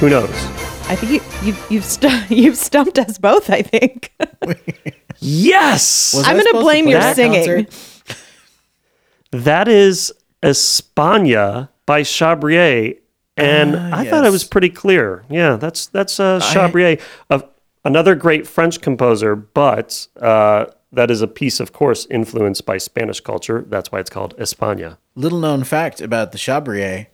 Who 0.00 0.10
knows? 0.10 0.28
I 0.88 0.94
think 0.94 1.10
you, 1.12 1.20
you've 1.46 1.66
you've 1.70 1.84
stu- 1.84 2.22
you've 2.34 2.58
stumped 2.58 2.98
us 2.98 3.16
both. 3.16 3.48
I 3.48 3.62
think 3.62 4.12
Yes! 5.20 6.12
Was 6.14 6.28
I'm 6.28 6.36
gonna 6.36 6.60
blame 6.62 6.86
your 6.86 7.00
that 7.00 7.16
singing. 7.16 7.64
concert? 7.64 8.18
That 9.32 9.68
is 9.68 10.12
España 10.42 11.68
by 11.86 12.02
Chabrier, 12.02 12.98
and 13.36 13.76
I 13.76 14.04
thought 14.04 14.24
it 14.24 14.32
was 14.32 14.44
pretty 14.44 14.70
clear. 14.70 15.24
Yeah, 15.28 15.56
that's 15.56 15.86
that's 15.86 16.18
uh, 16.18 16.40
Chabrier, 16.40 17.00
another 17.84 18.14
great 18.14 18.46
French 18.46 18.80
composer, 18.80 19.36
but 19.36 20.08
uh, 20.20 20.66
that 20.92 21.10
is 21.10 21.22
a 21.22 21.28
piece, 21.28 21.60
of 21.60 21.72
course, 21.72 22.06
influenced 22.10 22.66
by 22.66 22.78
Spanish 22.78 23.20
culture. 23.20 23.64
That's 23.68 23.92
why 23.92 24.00
it's 24.00 24.10
called 24.10 24.36
España. 24.36 24.98
Little 25.14 25.38
known 25.38 25.64
fact 25.64 26.00
about 26.00 26.32
the 26.32 26.38
Chabrier 26.38 27.06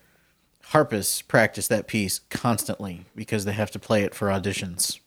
harpists 0.67 1.21
practice 1.21 1.69
that 1.69 1.87
piece 1.87 2.21
constantly 2.31 3.05
because 3.15 3.45
they 3.45 3.53
have 3.53 3.71
to 3.73 3.79
play 3.79 4.03
it 4.03 4.15
for 4.15 4.29
auditions. 4.29 4.99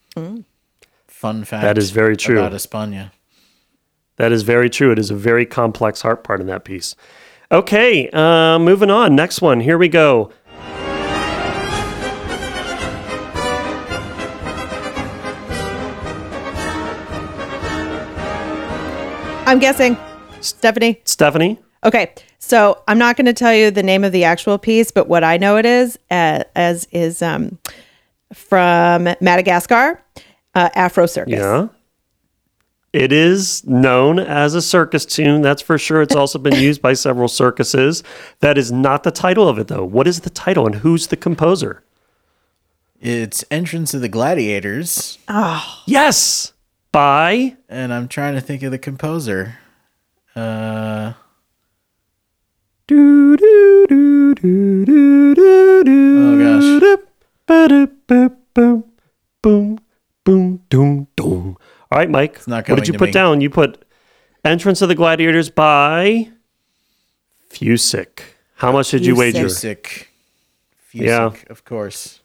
Fun 1.08 1.43
fact. 1.43 1.63
That 1.63 1.78
is 1.78 1.91
very 1.91 2.15
true. 2.15 2.39
About 2.39 2.51
España. 2.51 3.12
That 4.17 4.32
is 4.32 4.43
very 4.43 4.69
true. 4.69 4.91
It 4.91 4.99
is 4.99 5.10
a 5.10 5.15
very 5.15 5.45
complex 5.45 6.01
harp 6.01 6.23
part 6.23 6.39
in 6.39 6.47
that 6.47 6.63
piece. 6.63 6.95
Okay, 7.51 8.10
uh, 8.12 8.58
moving 8.60 8.89
on. 8.89 9.15
Next 9.15 9.41
one. 9.41 9.60
Here 9.60 9.77
we 9.77 9.88
go. 9.88 10.31
I'm 19.47 19.60
guessing. 19.60 19.95
Stephanie. 20.41 21.01
Stephanie. 21.05 21.60
Okay, 21.84 22.13
so 22.39 22.81
I'm 22.88 22.97
not 22.97 23.15
going 23.15 23.27
to 23.27 23.34
tell 23.34 23.53
you 23.53 23.69
the 23.69 23.84
name 23.84 24.03
of 24.03 24.12
the 24.12 24.23
actual 24.23 24.58
piece, 24.58 24.89
but 24.89 25.08
what 25.08 25.23
I 25.23 25.38
know 25.38 25.58
it 25.58 25.67
is 25.67 25.99
uh, 26.10 26.43
as 26.55 26.88
is 26.91 27.21
um, 27.21 27.60
from 28.34 29.03
Madagascar, 29.21 30.03
uh, 30.55 30.69
Afro 30.73 31.05
Circus. 31.05 31.34
Yeah. 31.34 31.67
It 32.95 33.12
is 33.12 33.65
known 33.65 34.19
as 34.19 34.55
a 34.55 34.62
circus 34.62 35.05
tune, 35.05 35.41
that's 35.41 35.62
for 35.62 35.77
sure. 35.77 36.01
It's 36.01 36.15
also 36.15 36.39
been 36.39 36.55
used 36.55 36.81
by 36.81 36.93
several 36.93 37.27
circuses. 37.27 38.03
That 38.39 38.58
is 38.58 38.71
not 38.71 39.03
the 39.03 39.12
title 39.12 39.49
of 39.49 39.60
it, 39.60 39.67
though. 39.67 39.84
What 39.84 40.08
is 40.08 40.21
the 40.21 40.29
title 40.29 40.65
and 40.65 40.75
who's 40.75 41.08
the 41.08 41.17
composer? 41.17 41.84
It's 43.01 43.43
Entrance 43.51 43.93
of 43.93 43.99
the 43.99 44.08
Gladiators, 44.08 45.17
Yes, 45.86 46.53
by 46.93 47.58
and 47.67 47.93
I'm 47.93 48.08
trying 48.08 48.36
to 48.36 48.41
think 48.41 48.63
of 48.63 48.71
the 48.71 48.79
composer. 48.79 49.58
Uh, 50.34 51.13
do 52.88 53.36
do 53.36 53.86
do 53.89 54.36
do 54.36 54.86
do 54.86 55.36
do 55.36 55.84
do 55.84 56.15
Oh, 56.17 56.39
gosh. 56.39 56.97
doom 58.55 58.85
All 61.95 62.01
right, 62.01 62.10
Mike. 62.10 62.45
not 62.45 62.67
what 62.67 62.75
did 62.75 62.88
you 62.88 62.91
to 62.93 62.99
put 62.99 63.05
me. 63.05 63.12
down? 63.13 63.39
You 63.39 63.49
put 63.49 63.86
Entrance 64.43 64.81
of 64.81 64.89
the 64.89 64.95
Gladiators 64.95 65.49
by 65.49 66.27
Fučík. 67.49 68.19
How 68.55 68.73
much 68.73 68.91
did 68.91 69.05
you 69.05 69.15
wager? 69.15 69.45
Fučík. 69.45 70.08
Fučík, 70.93 71.05
Yeah. 71.05 71.31
of 71.49 71.63
course. 71.63 72.19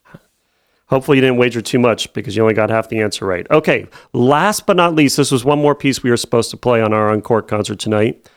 Hopefully, 0.86 1.18
you 1.18 1.22
didn't 1.22 1.36
wager 1.36 1.60
too 1.62 1.78
much 1.78 2.12
because 2.14 2.34
you 2.34 2.42
only 2.42 2.52
got 2.54 2.68
half 2.68 2.88
the 2.88 2.98
answer 3.00 3.24
right. 3.24 3.48
Okay, 3.48 3.86
last 4.12 4.66
but 4.66 4.74
not 4.76 4.96
least, 4.96 5.16
this 5.16 5.30
was 5.30 5.44
one 5.44 5.60
more 5.60 5.76
piece 5.76 6.02
we 6.02 6.10
were 6.10 6.16
supposed 6.16 6.50
to 6.50 6.56
play 6.56 6.82
on 6.82 6.92
our 6.92 7.08
Encore 7.12 7.42
concert 7.42 7.78
tonight. 7.78 8.28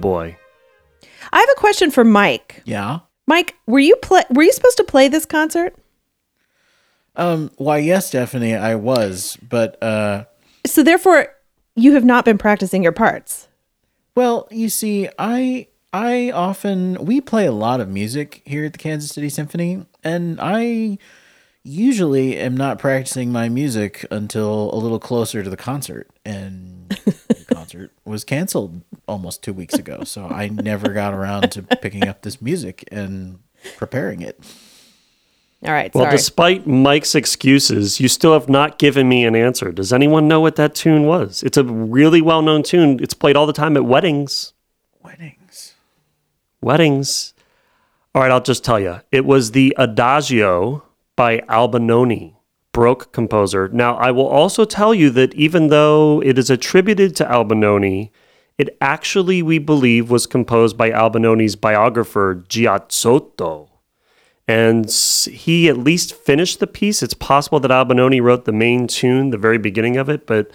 Boy. 0.00 0.36
I 1.32 1.38
have 1.38 1.48
a 1.56 1.60
question 1.60 1.90
for 1.90 2.04
Mike. 2.04 2.62
Yeah. 2.64 3.00
Mike, 3.26 3.54
were 3.66 3.78
you 3.78 3.96
play 3.96 4.22
were 4.30 4.42
you 4.42 4.52
supposed 4.52 4.76
to 4.78 4.84
play 4.84 5.08
this 5.08 5.24
concert? 5.24 5.76
Um. 7.16 7.50
Why? 7.56 7.78
Yes, 7.78 8.06
Stephanie, 8.06 8.54
I 8.54 8.74
was, 8.76 9.36
but 9.48 9.80
uh, 9.82 10.24
So 10.66 10.82
therefore 10.82 11.28
you 11.76 11.92
have 11.94 12.04
not 12.04 12.24
been 12.24 12.38
practicing 12.38 12.82
your 12.82 12.92
parts. 12.92 13.48
well, 14.16 14.48
you 14.50 14.68
see, 14.68 15.08
I 15.18 15.66
I 15.92 16.30
often 16.30 16.94
we 17.04 17.20
play 17.20 17.46
a 17.46 17.52
lot 17.52 17.80
of 17.80 17.88
music 17.88 18.42
here 18.44 18.64
at 18.64 18.72
the 18.72 18.78
Kansas 18.78 19.10
City 19.10 19.28
Symphony, 19.28 19.86
and 20.04 20.38
I 20.40 20.98
usually 21.62 22.36
am 22.38 22.56
not 22.56 22.78
practicing 22.78 23.30
my 23.32 23.48
music 23.48 24.06
until 24.10 24.72
a 24.72 24.76
little 24.76 24.98
closer 25.00 25.42
to 25.42 25.50
the 25.50 25.56
concert, 25.56 26.08
and 26.24 26.69
the 26.69 26.69
concert 27.52 27.92
was 28.04 28.24
canceled 28.24 28.80
almost 29.06 29.42
two 29.42 29.52
weeks 29.52 29.74
ago, 29.74 30.04
so 30.04 30.26
I 30.26 30.48
never 30.48 30.92
got 30.92 31.14
around 31.14 31.50
to 31.52 31.62
picking 31.62 32.06
up 32.06 32.22
this 32.22 32.40
music 32.40 32.84
and 32.90 33.38
preparing 33.76 34.20
it. 34.22 34.38
All 35.62 35.72
right, 35.72 35.94
Well, 35.94 36.04
sorry. 36.04 36.16
despite 36.16 36.66
Mike's 36.66 37.14
excuses, 37.14 38.00
you 38.00 38.08
still 38.08 38.32
have 38.32 38.48
not 38.48 38.78
given 38.78 39.06
me 39.08 39.26
an 39.26 39.36
answer. 39.36 39.70
Does 39.72 39.92
anyone 39.92 40.26
know 40.26 40.40
what 40.40 40.56
that 40.56 40.74
tune 40.74 41.04
was? 41.04 41.42
It's 41.42 41.58
a 41.58 41.64
really 41.64 42.22
well 42.22 42.40
known 42.40 42.62
tune. 42.62 42.98
It's 43.02 43.12
played 43.12 43.36
all 43.36 43.46
the 43.46 43.52
time 43.52 43.76
at 43.76 43.84
weddings. 43.84 44.54
Weddings. 45.02 45.74
Weddings. 46.62 47.34
All 48.14 48.22
right, 48.22 48.30
I'll 48.30 48.40
just 48.40 48.64
tell 48.64 48.80
you. 48.80 49.00
It 49.12 49.26
was 49.26 49.52
the 49.52 49.74
Adagio 49.76 50.82
by 51.14 51.40
Albinoni, 51.40 52.36
Baroque 52.72 53.12
composer. 53.12 53.68
Now, 53.68 53.96
I 53.96 54.10
will 54.10 54.26
also 54.26 54.64
tell 54.64 54.94
you 54.94 55.10
that 55.10 55.34
even 55.34 55.68
though 55.68 56.22
it 56.22 56.38
is 56.38 56.50
attributed 56.50 57.16
to 57.16 57.24
Albinoni, 57.24 58.10
it 58.58 58.76
actually, 58.80 59.42
we 59.42 59.58
believe, 59.58 60.10
was 60.10 60.26
composed 60.26 60.76
by 60.76 60.90
Albinoni's 60.90 61.56
biographer, 61.56 62.44
Giazotto. 62.48 63.68
And 64.46 64.90
he 65.30 65.68
at 65.68 65.78
least 65.78 66.14
finished 66.14 66.60
the 66.60 66.66
piece. 66.66 67.02
It's 67.02 67.14
possible 67.14 67.60
that 67.60 67.70
Albinoni 67.70 68.20
wrote 68.20 68.44
the 68.44 68.52
main 68.52 68.86
tune, 68.86 69.30
the 69.30 69.38
very 69.38 69.58
beginning 69.58 69.96
of 69.96 70.08
it, 70.08 70.26
but 70.26 70.50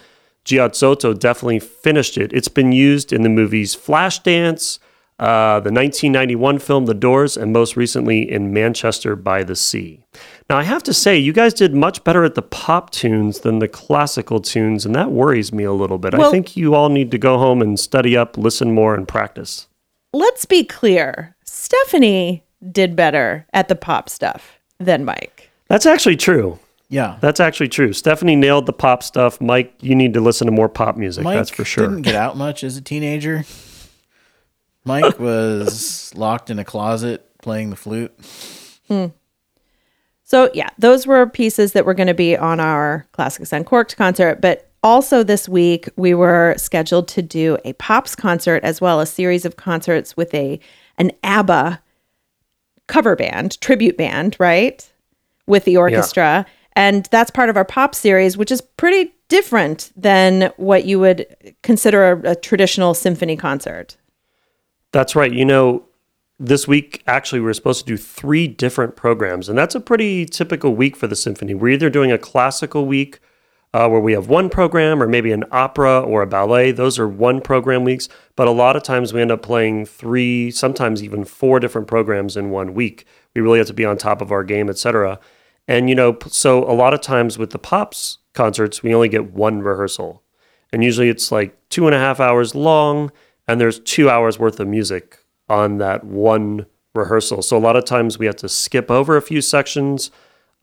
Giazotto 0.46 1.18
definitely 1.18 1.60
finished 1.60 2.18
it. 2.18 2.32
It's 2.32 2.48
been 2.48 2.72
used 2.72 3.12
in 3.12 3.24
the 3.24 3.30
movies 3.30 3.76
Flashdance, 3.76 4.80
uh, 5.18 5.60
the 5.62 5.72
1991 5.72 6.60
film 6.60 6.86
The 6.86 6.94
Doors, 6.94 7.36
and 7.38 7.52
most 7.52 7.76
recently 7.76 8.30
in 8.30 8.54
Manchester 8.54 9.16
by 9.16 9.44
the 9.44 9.56
Sea. 9.56 10.04
Now, 10.50 10.58
I 10.58 10.64
have 10.64 10.84
to 10.84 10.94
say, 10.94 11.18
you 11.18 11.34
guys 11.34 11.56
did 11.56 11.74
much 11.74 12.04
better 12.04 12.24
at 12.24 12.36
the 12.36 12.44
pop 12.44 12.92
tunes 12.92 13.40
than 13.40 13.60
the 13.60 13.68
classical 13.68 14.40
tunes, 14.40 14.86
and 14.86 14.94
that 14.94 15.12
worries 15.12 15.52
me 15.52 15.64
a 15.64 15.74
little 15.74 15.98
bit. 15.98 16.14
I 16.14 16.30
think 16.30 16.56
you 16.56 16.76
all 16.76 16.90
need 16.90 17.10
to 17.12 17.18
go 17.18 17.40
home 17.40 17.64
and 17.64 17.80
study 17.80 18.16
up, 18.16 18.38
listen 18.38 18.72
more, 18.72 18.94
and 18.94 19.08
practice. 19.08 19.68
Let's 20.14 20.46
be 20.46 20.64
clear. 20.64 21.36
Stephanie 21.44 22.44
did 22.72 22.96
better 22.96 23.48
at 23.54 23.70
the 23.70 23.76
pop 23.76 24.08
stuff 24.08 24.60
than 24.80 25.04
Mike. 25.04 25.50
That's 25.68 25.88
actually 25.88 26.16
true. 26.16 26.60
Yeah. 26.90 27.18
That's 27.22 27.40
actually 27.40 27.70
true. 27.70 27.92
Stephanie 27.92 28.36
nailed 28.36 28.68
the 28.68 28.74
pop 28.74 29.02
stuff. 29.02 29.42
Mike, 29.42 29.74
you 29.82 29.96
need 29.96 30.14
to 30.14 30.22
listen 30.22 30.46
to 30.46 30.52
more 30.52 30.70
pop 30.70 30.96
music. 30.96 31.24
Mike 31.24 31.38
that's 31.38 31.50
for 31.50 31.66
sure. 31.66 31.88
didn't 31.88 32.04
get 32.04 32.16
out 32.16 32.38
much 32.38 32.64
as 32.64 32.78
a 32.78 32.82
teenager. 32.82 33.46
Mike 34.84 35.20
was 35.20 36.14
locked 36.16 36.52
in 36.52 36.60
a 36.60 36.64
closet 36.64 37.28
playing 37.42 37.72
the 37.72 37.76
flute. 37.76 38.14
Hmm. 38.88 39.08
So 40.26 40.50
yeah, 40.54 40.70
those 40.78 41.08
were 41.08 41.28
pieces 41.28 41.74
that 41.74 41.86
were 41.86 41.94
going 41.94 42.08
to 42.08 42.14
be 42.14 42.36
on 42.36 42.60
our 42.60 43.06
Classics 43.14 43.54
Uncorked 43.54 43.96
concert. 43.96 44.42
But 44.42 44.70
also 44.84 45.24
this 45.24 45.48
week 45.48 45.88
we 45.96 46.14
were 46.14 46.56
scheduled 46.58 47.08
to 47.10 47.22
do 47.22 47.58
a 47.64 47.74
Pops 47.74 48.16
concert 48.16 48.64
as 48.64 48.82
well, 48.82 49.00
a 49.00 49.06
series 49.06 49.46
of 49.46 49.56
concerts 49.56 50.18
with 50.18 50.34
a 50.34 50.60
an 50.98 51.12
ABBA 51.24 51.82
cover 52.88 53.16
band, 53.16 53.60
tribute 53.62 53.98
band, 53.98 54.36
right, 54.40 54.92
with 55.48 55.66
the 55.66 55.78
orchestra, 55.78 56.46
and 56.76 57.08
that's 57.12 57.32
part 57.32 57.50
of 57.50 57.58
our 57.58 57.66
Pop 57.66 57.96
series, 57.96 58.38
which 58.38 58.52
is 58.52 58.62
pretty 58.62 59.14
different 59.28 59.92
than 59.96 60.52
what 60.58 60.86
you 60.86 61.00
would 61.00 61.26
consider 61.64 62.12
a, 62.12 62.32
a 62.32 62.36
traditional 62.36 62.94
symphony 62.94 63.36
concert. 63.36 63.98
That's 64.92 65.16
right. 65.16 65.32
You 65.32 65.46
know, 65.46 65.84
this 66.40 66.68
week 66.68 67.02
actually 67.08 67.40
we 67.40 67.46
were 67.46 67.54
supposed 67.54 67.80
to 67.80 67.86
do 67.86 67.98
three 67.98 68.48
different 68.48 68.96
programs, 68.96 69.50
and 69.50 69.58
that's 69.58 69.76
a 69.76 69.80
pretty 69.80 70.26
typical 70.26 70.76
week 70.76 70.96
for 70.96 71.08
the 71.08 71.16
symphony. 71.16 71.54
We're 71.54 71.74
either 71.74 71.90
doing 71.90 72.12
a 72.12 72.18
classical 72.18 72.86
week 72.86 73.20
uh, 73.74 73.90
where 73.90 74.00
we 74.00 74.14
have 74.14 74.30
one 74.30 74.50
program, 74.50 75.04
or 75.04 75.08
maybe 75.08 75.34
an 75.34 75.44
opera 75.52 76.00
or 76.00 76.22
a 76.22 76.28
ballet. 76.28 76.72
Those 76.72 76.98
are 76.98 77.10
one 77.10 77.42
program 77.42 77.84
weeks, 77.84 78.08
but 78.38 78.48
a 78.48 78.52
lot 78.52 78.78
of 78.78 78.84
times 78.84 79.14
we 79.14 79.22
end 79.22 79.32
up 79.32 79.42
playing 79.42 79.86
three, 79.86 80.50
sometimes 80.50 81.04
even 81.04 81.26
four 81.26 81.60
different 81.60 81.88
programs 81.88 82.38
in 82.38 82.52
one 82.52 82.74
week. 82.74 83.06
We 83.34 83.42
really 83.42 83.58
have 83.58 83.68
to 83.68 83.74
be 83.74 83.84
on 83.84 83.98
top 83.98 84.22
of 84.22 84.32
our 84.32 84.46
game, 84.46 84.70
etc. 84.70 85.20
And 85.68 85.90
you 85.90 85.96
know, 85.96 86.18
so 86.28 86.64
a 86.64 86.72
lot 86.72 86.94
of 86.94 87.02
times 87.02 87.38
with 87.38 87.50
the 87.50 87.60
pops 87.60 88.20
concerts, 88.34 88.82
we 88.82 88.96
only 88.96 89.10
get 89.10 89.34
one 89.34 89.62
rehearsal, 89.62 90.24
and 90.72 90.82
usually 90.84 91.10
it's 91.10 91.32
like 91.32 91.58
two 91.70 91.86
and 91.86 91.96
a 91.96 92.00
half 92.00 92.22
hours 92.22 92.56
long, 92.56 93.12
and 93.46 93.60
there's 93.60 93.80
two 93.80 94.10
hours 94.10 94.40
worth 94.40 94.60
of 94.60 94.70
music 94.70 95.20
on 95.50 95.78
that 95.78 96.04
one 96.04 96.66
rehearsal. 96.94 97.42
So 97.42 97.58
a 97.58 97.60
lot 97.60 97.76
of 97.76 97.86
times 97.86 98.18
we 98.18 98.26
have 98.26 98.36
to 98.38 98.50
skip 98.50 98.90
over 98.90 99.18
a 99.18 99.22
few 99.22 99.42
sections. 99.42 100.12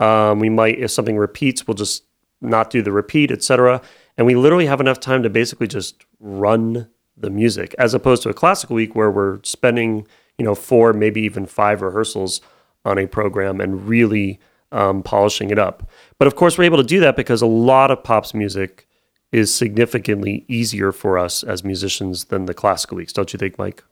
Um, 0.00 0.40
we 0.40 0.48
might, 0.48 0.78
if 0.78 0.90
something 0.90 1.16
repeats, 1.16 1.66
we'll 1.66 1.74
just 1.74 2.04
not 2.40 2.70
do 2.70 2.82
the 2.82 2.92
repeat, 2.92 3.30
etc. 3.30 3.80
And 4.16 4.26
we 4.26 4.34
literally 4.34 4.66
have 4.66 4.80
enough 4.80 5.00
time 5.00 5.22
to 5.22 5.30
basically 5.30 5.68
just 5.68 6.04
run 6.18 6.88
the 7.16 7.30
music, 7.30 7.74
as 7.78 7.94
opposed 7.94 8.22
to 8.24 8.30
a 8.30 8.34
classical 8.34 8.74
week 8.74 8.94
where 8.94 9.10
we're 9.10 9.38
spending, 9.44 10.06
you 10.38 10.44
know, 10.44 10.54
four, 10.54 10.92
maybe 10.92 11.20
even 11.22 11.46
five 11.46 11.82
rehearsals 11.82 12.40
on 12.84 12.98
a 12.98 13.06
program 13.06 13.60
and 13.60 13.86
really 13.86 14.40
um, 14.72 15.02
polishing 15.02 15.50
it 15.50 15.58
up. 15.58 15.88
But 16.18 16.26
of 16.26 16.34
course, 16.34 16.58
we're 16.58 16.64
able 16.64 16.78
to 16.78 16.82
do 16.82 17.00
that 17.00 17.14
because 17.14 17.42
a 17.42 17.46
lot 17.46 17.90
of 17.90 18.02
pop's 18.02 18.34
music 18.34 18.88
is 19.30 19.54
significantly 19.54 20.44
easier 20.48 20.92
for 20.92 21.18
us 21.18 21.42
as 21.42 21.62
musicians 21.62 22.24
than 22.24 22.46
the 22.46 22.54
classical 22.54 22.96
weeks, 22.96 23.12
don't 23.12 23.32
you 23.32 23.38
think, 23.38 23.58
Mike? 23.58 23.84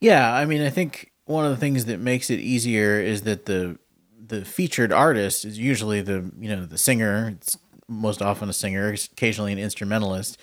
Yeah, 0.00 0.32
I 0.32 0.44
mean, 0.44 0.62
I 0.62 0.70
think 0.70 1.12
one 1.24 1.44
of 1.44 1.50
the 1.50 1.56
things 1.56 1.86
that 1.86 1.98
makes 1.98 2.30
it 2.30 2.40
easier 2.40 3.00
is 3.00 3.22
that 3.22 3.46
the 3.46 3.78
the 4.28 4.44
featured 4.44 4.92
artist 4.92 5.44
is 5.44 5.58
usually 5.58 6.00
the 6.00 6.30
you 6.38 6.48
know 6.48 6.66
the 6.66 6.78
singer. 6.78 7.34
It's 7.36 7.56
most 7.88 8.20
often 8.20 8.48
a 8.48 8.52
singer, 8.52 8.94
occasionally 9.12 9.52
an 9.52 9.58
instrumentalist, 9.58 10.38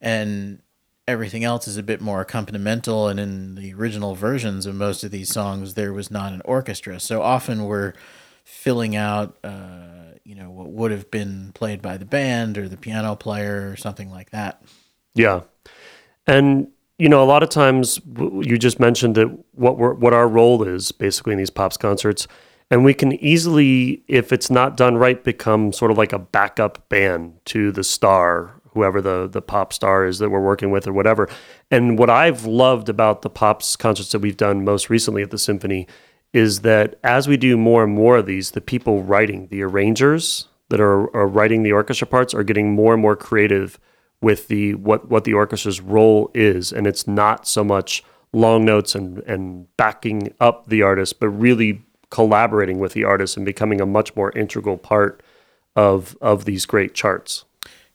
and 0.00 0.62
everything 1.06 1.44
else 1.44 1.68
is 1.68 1.76
a 1.76 1.82
bit 1.82 2.00
more 2.00 2.24
accompanimental. 2.24 3.10
And 3.10 3.20
in 3.20 3.54
the 3.54 3.74
original 3.74 4.14
versions 4.14 4.66
of 4.66 4.74
most 4.74 5.04
of 5.04 5.10
these 5.10 5.28
songs, 5.30 5.74
there 5.74 5.92
was 5.92 6.10
not 6.10 6.32
an 6.32 6.42
orchestra, 6.44 7.00
so 7.00 7.22
often 7.22 7.64
we're 7.64 7.92
filling 8.44 8.96
out. 8.96 9.36
Uh, 9.44 9.92
you 10.24 10.34
know 10.34 10.50
what 10.50 10.70
would 10.70 10.90
have 10.90 11.10
been 11.10 11.52
played 11.54 11.80
by 11.80 11.96
the 11.96 12.04
band 12.04 12.58
or 12.58 12.68
the 12.68 12.76
piano 12.76 13.14
player 13.14 13.70
or 13.70 13.76
something 13.76 14.10
like 14.10 14.30
that. 14.30 14.62
Yeah, 15.14 15.42
and 16.26 16.68
you 16.98 17.08
know, 17.08 17.22
a 17.22 17.26
lot 17.26 17.42
of 17.42 17.48
times 17.48 18.00
you 18.16 18.58
just 18.58 18.80
mentioned 18.80 19.14
that 19.16 19.26
what 19.52 19.78
we're, 19.78 19.94
what 19.94 20.14
our 20.14 20.28
role 20.28 20.62
is 20.62 20.92
basically 20.92 21.32
in 21.32 21.38
these 21.38 21.50
pops 21.50 21.76
concerts, 21.76 22.26
and 22.70 22.84
we 22.84 22.94
can 22.94 23.12
easily, 23.12 24.02
if 24.08 24.32
it's 24.32 24.50
not 24.50 24.76
done 24.76 24.96
right, 24.96 25.22
become 25.22 25.72
sort 25.72 25.90
of 25.90 25.98
like 25.98 26.12
a 26.12 26.18
backup 26.18 26.88
band 26.88 27.34
to 27.46 27.70
the 27.70 27.84
star, 27.84 28.60
whoever 28.72 29.00
the 29.00 29.28
the 29.28 29.42
pop 29.42 29.72
star 29.72 30.04
is 30.04 30.18
that 30.18 30.30
we're 30.30 30.40
working 30.40 30.70
with 30.70 30.86
or 30.86 30.92
whatever. 30.92 31.28
And 31.70 31.98
what 31.98 32.10
I've 32.10 32.44
loved 32.44 32.88
about 32.88 33.22
the 33.22 33.30
pops 33.30 33.76
concerts 33.76 34.12
that 34.12 34.20
we've 34.20 34.36
done 34.36 34.64
most 34.64 34.90
recently 34.90 35.22
at 35.22 35.30
the 35.30 35.38
symphony 35.38 35.86
is 36.32 36.60
that 36.60 36.98
as 37.04 37.28
we 37.28 37.36
do 37.36 37.56
more 37.56 37.84
and 37.84 37.92
more 37.94 38.18
of 38.18 38.26
these, 38.26 38.50
the 38.50 38.60
people 38.60 39.02
writing, 39.02 39.48
the 39.48 39.62
arrangers 39.62 40.48
that 40.68 40.80
are, 40.80 41.14
are 41.16 41.26
writing 41.26 41.62
the 41.62 41.72
orchestra 41.72 42.06
parts, 42.06 42.34
are 42.34 42.42
getting 42.42 42.72
more 42.72 42.92
and 42.92 43.00
more 43.00 43.16
creative 43.16 43.78
with 44.20 44.48
the 44.48 44.74
what 44.74 45.10
what 45.10 45.24
the 45.24 45.34
orchestra's 45.34 45.80
role 45.80 46.30
is, 46.34 46.72
and 46.72 46.86
it's 46.86 47.06
not 47.06 47.46
so 47.46 47.62
much 47.62 48.02
long 48.32 48.64
notes 48.64 48.94
and 48.94 49.18
and 49.20 49.74
backing 49.76 50.34
up 50.40 50.66
the 50.66 50.82
artist, 50.82 51.20
but 51.20 51.28
really 51.28 51.82
collaborating 52.10 52.78
with 52.78 52.92
the 52.92 53.04
artist 53.04 53.36
and 53.36 53.44
becoming 53.44 53.80
a 53.80 53.86
much 53.86 54.14
more 54.16 54.30
integral 54.36 54.78
part 54.78 55.22
of 55.74 56.16
of 56.20 56.44
these 56.44 56.66
great 56.66 56.94
charts. 56.94 57.44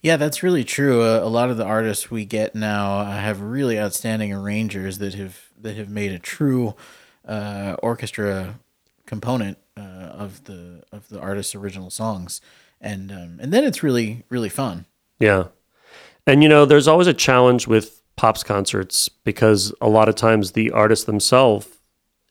Yeah, 0.02 0.18
that's 0.18 0.42
really 0.42 0.64
true. 0.64 1.04
Uh, 1.04 1.20
a 1.22 1.30
lot 1.30 1.52
of 1.52 1.58
the 1.58 1.66
artists 1.66 2.10
we 2.10 2.26
get 2.26 2.56
now 2.56 3.04
have 3.06 3.40
really 3.40 3.80
outstanding 3.80 4.34
arrangers 4.34 4.98
that 4.98 5.14
have 5.14 5.50
that 5.60 5.76
have 5.76 5.90
made 5.90 6.12
a 6.12 6.20
true 6.20 6.76
uh, 7.28 7.76
orchestra 7.84 8.60
component 9.06 9.60
uh, 9.78 9.82
of 9.82 10.46
the 10.46 10.84
of 10.92 11.08
the 11.10 11.20
artist's 11.20 11.54
original 11.54 11.92
songs, 11.92 12.42
and 12.80 13.12
um, 13.12 13.40
and 13.40 13.54
then 13.54 13.64
it's 13.64 13.84
really 13.84 14.24
really 14.30 14.50
fun. 14.50 14.86
Yeah, 15.20 15.46
and 16.28 16.44
you 16.44 16.50
know, 16.50 16.66
there's 16.66 16.88
always 16.88 17.08
a 17.08 17.14
challenge 17.14 17.68
with 17.68 18.02
pops 18.16 18.44
concerts 18.44 19.10
because 19.10 19.74
a 19.82 19.90
lot 19.90 20.10
of 20.10 20.16
times 20.16 20.52
the 20.52 20.72
artist 20.72 21.06
themselves 21.06 21.68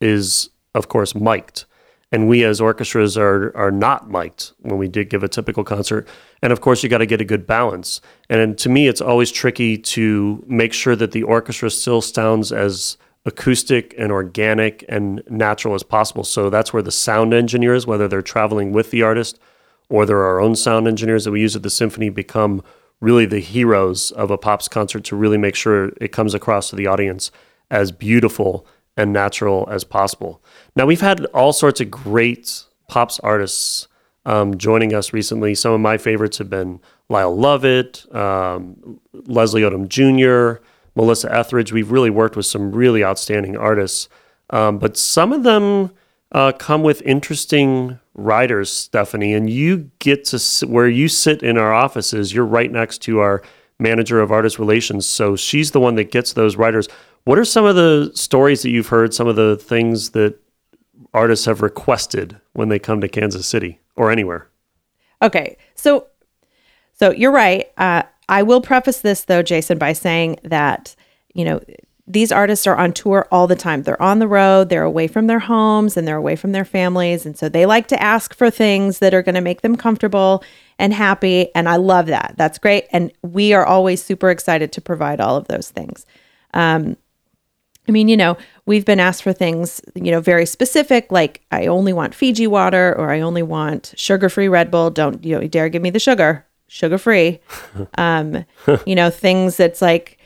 is, 0.00 0.50
of 0.74 0.88
course, 0.88 1.14
mic'd. 1.14 1.64
And 2.12 2.28
we 2.28 2.44
as 2.44 2.60
orchestras 2.60 3.16
are 3.16 3.56
are 3.56 3.70
not 3.70 4.10
mic'd 4.10 4.52
when 4.60 4.78
we 4.78 4.88
did 4.88 5.10
give 5.10 5.22
a 5.22 5.28
typical 5.28 5.62
concert. 5.62 6.08
And 6.42 6.52
of 6.52 6.60
course 6.60 6.82
you 6.82 6.88
got 6.88 6.98
to 6.98 7.06
get 7.06 7.20
a 7.20 7.24
good 7.24 7.46
balance. 7.46 8.00
And 8.28 8.58
to 8.58 8.68
me 8.68 8.88
it's 8.88 9.00
always 9.00 9.30
tricky 9.30 9.78
to 9.78 10.42
make 10.46 10.72
sure 10.72 10.96
that 10.96 11.12
the 11.12 11.22
orchestra 11.22 11.70
still 11.70 12.02
sounds 12.02 12.50
as 12.50 12.96
acoustic 13.26 13.94
and 13.96 14.10
organic 14.10 14.84
and 14.88 15.22
natural 15.28 15.74
as 15.74 15.84
possible. 15.84 16.24
So 16.24 16.50
that's 16.50 16.72
where 16.72 16.82
the 16.82 16.90
sound 16.90 17.32
engineers 17.32 17.86
whether 17.86 18.08
they're 18.08 18.22
traveling 18.22 18.72
with 18.72 18.90
the 18.90 19.02
artist 19.02 19.38
or 19.88 20.04
they're 20.04 20.24
our 20.24 20.40
own 20.40 20.56
sound 20.56 20.88
engineers 20.88 21.24
that 21.24 21.30
we 21.30 21.40
use 21.40 21.54
at 21.54 21.62
the 21.62 21.70
symphony 21.70 22.08
become 22.08 22.62
really 23.00 23.26
the 23.26 23.40
heroes 23.40 24.10
of 24.12 24.30
a 24.30 24.38
pops 24.38 24.68
concert 24.68 25.04
to 25.04 25.16
really 25.16 25.38
make 25.38 25.54
sure 25.54 25.92
it 26.00 26.12
comes 26.12 26.34
across 26.34 26.70
to 26.70 26.76
the 26.76 26.86
audience 26.86 27.30
as 27.70 27.92
beautiful 27.92 28.66
and 28.96 29.12
natural 29.12 29.68
as 29.70 29.84
possible. 29.84 30.42
Now, 30.76 30.86
we've 30.86 31.00
had 31.00 31.24
all 31.26 31.52
sorts 31.52 31.80
of 31.80 31.90
great 31.90 32.64
pops 32.88 33.18
artists 33.20 33.88
um, 34.26 34.58
joining 34.58 34.94
us 34.94 35.12
recently. 35.12 35.54
Some 35.54 35.72
of 35.72 35.80
my 35.80 35.96
favorites 35.96 36.38
have 36.38 36.50
been 36.50 36.80
Lyle 37.08 37.34
Lovett, 37.34 38.12
um, 38.14 39.00
Leslie 39.12 39.62
Odom 39.62 39.88
Jr., 39.88 40.62
Melissa 40.94 41.32
Etheridge. 41.34 41.72
We've 41.72 41.90
really 41.90 42.10
worked 42.10 42.36
with 42.36 42.46
some 42.46 42.72
really 42.72 43.02
outstanding 43.02 43.56
artists, 43.56 44.08
um, 44.50 44.78
but 44.78 44.96
some 44.96 45.32
of 45.32 45.44
them 45.44 45.92
uh, 46.32 46.52
come 46.52 46.82
with 46.82 47.00
interesting 47.02 47.98
riders, 48.24 48.70
Stephanie. 48.70 49.34
And 49.34 49.48
you 49.48 49.90
get 49.98 50.24
to 50.26 50.66
where 50.66 50.88
you 50.88 51.08
sit 51.08 51.42
in 51.42 51.58
our 51.58 51.72
offices. 51.72 52.32
You're 52.32 52.46
right 52.46 52.70
next 52.70 52.98
to 53.02 53.20
our 53.20 53.42
manager 53.78 54.20
of 54.20 54.30
artist 54.30 54.58
relations, 54.58 55.06
so 55.06 55.36
she's 55.36 55.70
the 55.70 55.80
one 55.80 55.94
that 55.94 56.10
gets 56.10 56.34
those 56.34 56.56
riders. 56.56 56.86
What 57.24 57.38
are 57.38 57.44
some 57.44 57.64
of 57.64 57.76
the 57.76 58.10
stories 58.14 58.62
that 58.62 58.70
you've 58.70 58.88
heard, 58.88 59.14
some 59.14 59.26
of 59.26 59.36
the 59.36 59.56
things 59.56 60.10
that 60.10 60.38
artists 61.12 61.46
have 61.46 61.62
requested 61.62 62.40
when 62.52 62.68
they 62.68 62.78
come 62.78 63.00
to 63.00 63.08
Kansas 63.08 63.46
City 63.46 63.80
or 63.96 64.10
anywhere? 64.10 64.48
Okay. 65.22 65.56
So 65.74 66.06
so 66.92 67.10
you're 67.10 67.32
right. 67.32 67.66
Uh, 67.78 68.02
I 68.28 68.42
will 68.42 68.60
preface 68.60 69.00
this 69.00 69.24
though, 69.24 69.42
Jason, 69.42 69.78
by 69.78 69.94
saying 69.94 70.38
that, 70.44 70.94
you 71.34 71.44
know, 71.44 71.60
these 72.12 72.32
artists 72.32 72.66
are 72.66 72.76
on 72.76 72.92
tour 72.92 73.28
all 73.30 73.46
the 73.46 73.54
time. 73.54 73.84
They're 73.84 74.00
on 74.02 74.18
the 74.18 74.26
road, 74.26 74.68
they're 74.68 74.82
away 74.82 75.06
from 75.06 75.28
their 75.28 75.38
homes 75.38 75.96
and 75.96 76.06
they're 76.08 76.16
away 76.16 76.34
from 76.34 76.52
their 76.52 76.64
families. 76.64 77.24
And 77.24 77.38
so 77.38 77.48
they 77.48 77.66
like 77.66 77.86
to 77.88 78.02
ask 78.02 78.34
for 78.34 78.50
things 78.50 78.98
that 78.98 79.14
are 79.14 79.22
going 79.22 79.36
to 79.36 79.40
make 79.40 79.60
them 79.62 79.76
comfortable 79.76 80.42
and 80.78 80.92
happy. 80.92 81.54
And 81.54 81.68
I 81.68 81.76
love 81.76 82.06
that. 82.06 82.34
That's 82.36 82.58
great. 82.58 82.86
And 82.90 83.12
we 83.22 83.52
are 83.52 83.64
always 83.64 84.02
super 84.02 84.30
excited 84.30 84.72
to 84.72 84.80
provide 84.80 85.20
all 85.20 85.36
of 85.36 85.46
those 85.46 85.70
things. 85.70 86.04
Um, 86.52 86.96
I 87.88 87.92
mean, 87.92 88.08
you 88.08 88.16
know, 88.16 88.36
we've 88.66 88.84
been 88.84 89.00
asked 89.00 89.22
for 89.22 89.32
things, 89.32 89.80
you 89.94 90.10
know, 90.10 90.20
very 90.20 90.46
specific, 90.46 91.10
like 91.10 91.42
I 91.50 91.66
only 91.66 91.92
want 91.92 92.14
Fiji 92.14 92.46
water 92.46 92.94
or 92.96 93.10
I 93.10 93.20
only 93.20 93.42
want 93.42 93.94
sugar 93.96 94.28
free 94.28 94.48
Red 94.48 94.70
Bull. 94.70 94.90
Don't, 94.90 95.24
you 95.24 95.38
know, 95.38 95.46
dare 95.46 95.68
give 95.68 95.82
me 95.82 95.90
the 95.90 95.98
sugar, 95.98 96.46
sugar 96.66 96.98
free. 96.98 97.40
um, 97.98 98.44
you 98.84 98.94
know, 98.94 99.10
things 99.10 99.56
that's 99.56 99.80
like 99.80 100.19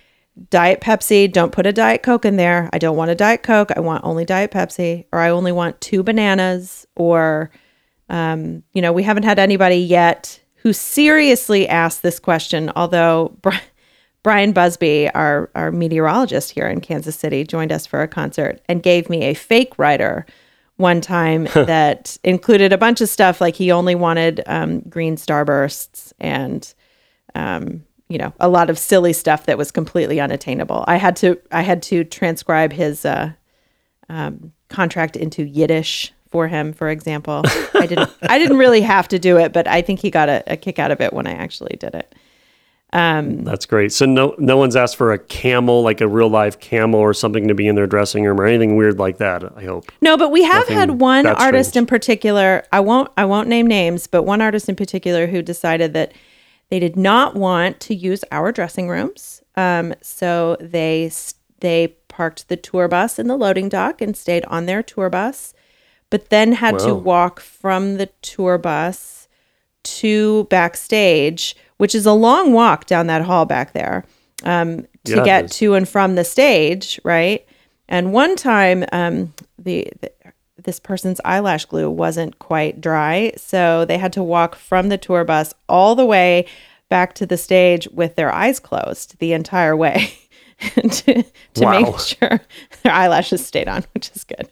Diet 0.51 0.81
Pepsi, 0.81 1.31
don't 1.31 1.53
put 1.53 1.67
a 1.67 1.73
Diet 1.73 2.03
Coke 2.03 2.25
in 2.25 2.37
there. 2.37 2.69
I 2.73 2.79
don't 2.79 2.97
want 2.97 3.11
a 3.11 3.15
Diet 3.15 3.43
Coke. 3.43 3.71
I 3.77 3.81
want 3.81 4.05
only 4.05 4.25
Diet 4.25 4.51
Pepsi, 4.51 5.07
or 5.13 5.21
I 5.21 5.31
only 5.31 5.53
want 5.53 5.81
two 5.81 6.03
bananas, 6.03 6.87
or, 6.97 7.51
um, 8.09 8.63
you 8.73 8.83
know, 8.83 8.93
we 8.93 9.05
haven't 9.05 9.23
had 9.23 9.39
anybody 9.39 9.77
yet 9.77 10.41
who 10.57 10.73
seriously 10.73 11.69
asked 11.69 12.03
this 12.03 12.19
question, 12.19 12.71
although. 12.75 13.37
Bryan 14.25 14.53
Busby, 14.53 15.11
our, 15.11 15.51
our 15.55 15.71
meteorologist 15.71 16.51
here 16.51 16.67
in 16.67 16.81
Kansas 16.81 17.15
City, 17.15 17.45
joined 17.45 17.71
us 17.71 17.85
for 17.85 18.01
a 18.01 18.09
concert 18.09 18.59
and 18.71 18.83
gave 18.83 19.11
me 19.11 19.25
a 19.25 19.35
fake 19.35 19.79
rider 19.79 20.25
one 20.77 21.03
time 21.03 21.45
that 21.55 22.17
included 22.25 22.73
a 22.73 22.79
bunch 22.79 23.01
of 23.03 23.11
stuff 23.11 23.41
like 23.41 23.55
he 23.55 23.71
only 23.71 23.95
wanted 23.95 24.43
um, 24.47 24.81
green 24.81 25.17
starbursts 25.17 26.15
and 26.19 26.73
um, 27.35 27.85
you 28.09 28.19
know 28.19 28.33
a 28.41 28.49
lot 28.49 28.71
of 28.71 28.79
silly 28.79 29.13
stuff 29.13 29.47
that 29.47 29.59
was 29.59 29.71
completely 29.71 30.21
unattainable. 30.21 30.85
I 30.87 30.97
had 30.97 31.17
to 31.17 31.39
I 31.51 31.63
had 31.63 31.83
to 31.85 32.05
transcribe 32.05 32.73
his 32.73 33.05
uh, 33.05 33.33
um, 34.09 34.53
contract 34.69 35.17
into 35.17 35.45
Yiddish 35.45 36.13
for 36.29 36.49
him, 36.49 36.73
for 36.73 36.89
example. 36.91 37.43
I 37.75 37.87
didn't 37.87 38.11
I 38.23 38.39
didn't 38.39 38.59
really 38.59 38.83
have 38.83 39.09
to 39.09 39.19
do 39.19 39.39
it, 39.39 39.53
but 39.53 39.67
I 39.67 39.83
think 39.83 40.01
he 40.01 40.11
got 40.11 40.29
a, 40.29 40.43
a 40.47 40.57
kick 40.57 40.79
out 40.79 40.91
of 40.91 41.01
it 41.01 41.13
when 41.13 41.27
I 41.27 41.33
actually 41.33 41.77
did 41.79 41.95
it. 41.95 42.15
Um, 42.95 43.43
That's 43.43 43.67
great. 43.67 43.93
So 43.93 44.07
no, 44.07 44.37
no 44.39 44.57
one's 44.57 44.77
asked 44.77 44.95
for 44.95 45.13
a 45.13 45.19
camel, 45.19 45.83
like 45.83 46.01
a 46.01 46.07
real 46.07 46.29
live 46.29 46.61
camel 46.61 47.01
or 47.01 47.13
something 47.13 47.49
to 47.49 47.55
be 47.55 47.67
in 47.67 47.75
their 47.75 47.89
dressing 47.89 48.23
room 48.25 48.41
or 48.41 48.47
anything 48.47 48.77
weird 48.77 49.01
like 49.01 49.19
that. 49.19 49.43
I 49.57 49.65
hope. 49.65 49.91
No, 50.01 50.17
but 50.17 50.31
we 50.31 50.45
have 50.45 50.61
Nothing 50.61 50.77
had 50.77 50.91
one 51.01 51.27
artist 51.27 51.71
strange. 51.71 51.83
in 51.83 51.87
particular. 51.87 52.65
I 52.73 52.79
won't. 52.79 53.11
I 53.17 53.25
won't 53.25 53.49
name 53.49 53.67
names, 53.67 54.07
but 54.07 54.23
one 54.23 54.41
artist 54.41 54.69
in 54.69 54.77
particular 54.77 55.27
who 55.27 55.43
decided 55.43 55.93
that 55.95 56.13
they 56.75 56.81
did 56.81 56.97
not 56.97 57.37
want 57.37 57.79
to 57.79 57.95
use 57.95 58.25
our 58.33 58.51
dressing 58.51 58.89
rooms. 58.89 59.45
Um, 59.55 59.95
so 60.03 60.57
they 60.59 61.09
they 61.61 61.95
parked 62.09 62.49
the 62.49 62.57
tour 62.57 62.89
bus 62.89 63.17
in 63.17 63.29
the 63.29 63.37
loading 63.37 63.69
dock 63.69 64.01
and 64.01 64.17
stayed 64.17 64.45
on 64.47 64.67
their 64.67 64.83
tour 64.83 65.09
bus, 65.09 65.55
but 66.11 66.31
then 66.31 66.55
had 66.55 66.81
to 66.81 66.93
walk 66.93 67.39
from 67.39 67.97
the 67.99 68.07
tour 68.23 68.59
bus 68.59 69.29
to 69.85 70.45
backstage 70.51 71.55
which 71.77 71.95
is 71.95 72.07
a 72.07 72.13
long 72.13 72.53
walk 72.53 72.87
down 72.87 73.07
that 73.07 73.23
hall 73.23 73.47
back 73.47 73.73
there 73.73 74.05
um, 74.43 74.83
to 75.05 75.17
yeah, 75.17 75.25
get 75.25 75.51
to 75.53 75.75
and 75.75 75.89
from 75.89 76.17
the 76.17 76.25
stage, 76.25 76.99
right? 77.05 77.47
And 77.89 78.13
one 78.13 78.35
time, 78.35 78.85
um, 78.91 79.33
the, 79.59 79.87
the 80.01 80.11
this 80.63 80.79
person's 80.79 81.21
eyelash 81.25 81.65
glue 81.65 81.91
wasn't 81.91 82.39
quite 82.39 82.81
dry, 82.81 83.33
so 83.37 83.85
they 83.85 83.99
had 83.99 84.13
to 84.13 84.23
walk 84.23 84.55
from 84.55 84.89
the 84.89 84.99
tour 84.99 85.25
bus 85.25 85.53
all 85.69 85.95
the 85.95 86.07
way 86.07 86.47
back 86.89 87.15
to 87.15 87.27
the 87.27 87.37
stage 87.37 87.89
with 87.89 88.15
their 88.15 88.33
eyes 88.33 88.61
closed 88.61 89.19
the 89.19 89.33
entire 89.33 89.77
way 89.77 90.13
to, 90.61 91.23
to 91.55 91.65
wow. 91.65 91.81
make 91.81 91.99
sure 91.99 92.41
their 92.83 92.93
eyelashes 92.93 93.45
stayed 93.45 93.69
on, 93.69 93.85
which 93.95 94.11
is 94.15 94.25
good. 94.25 94.49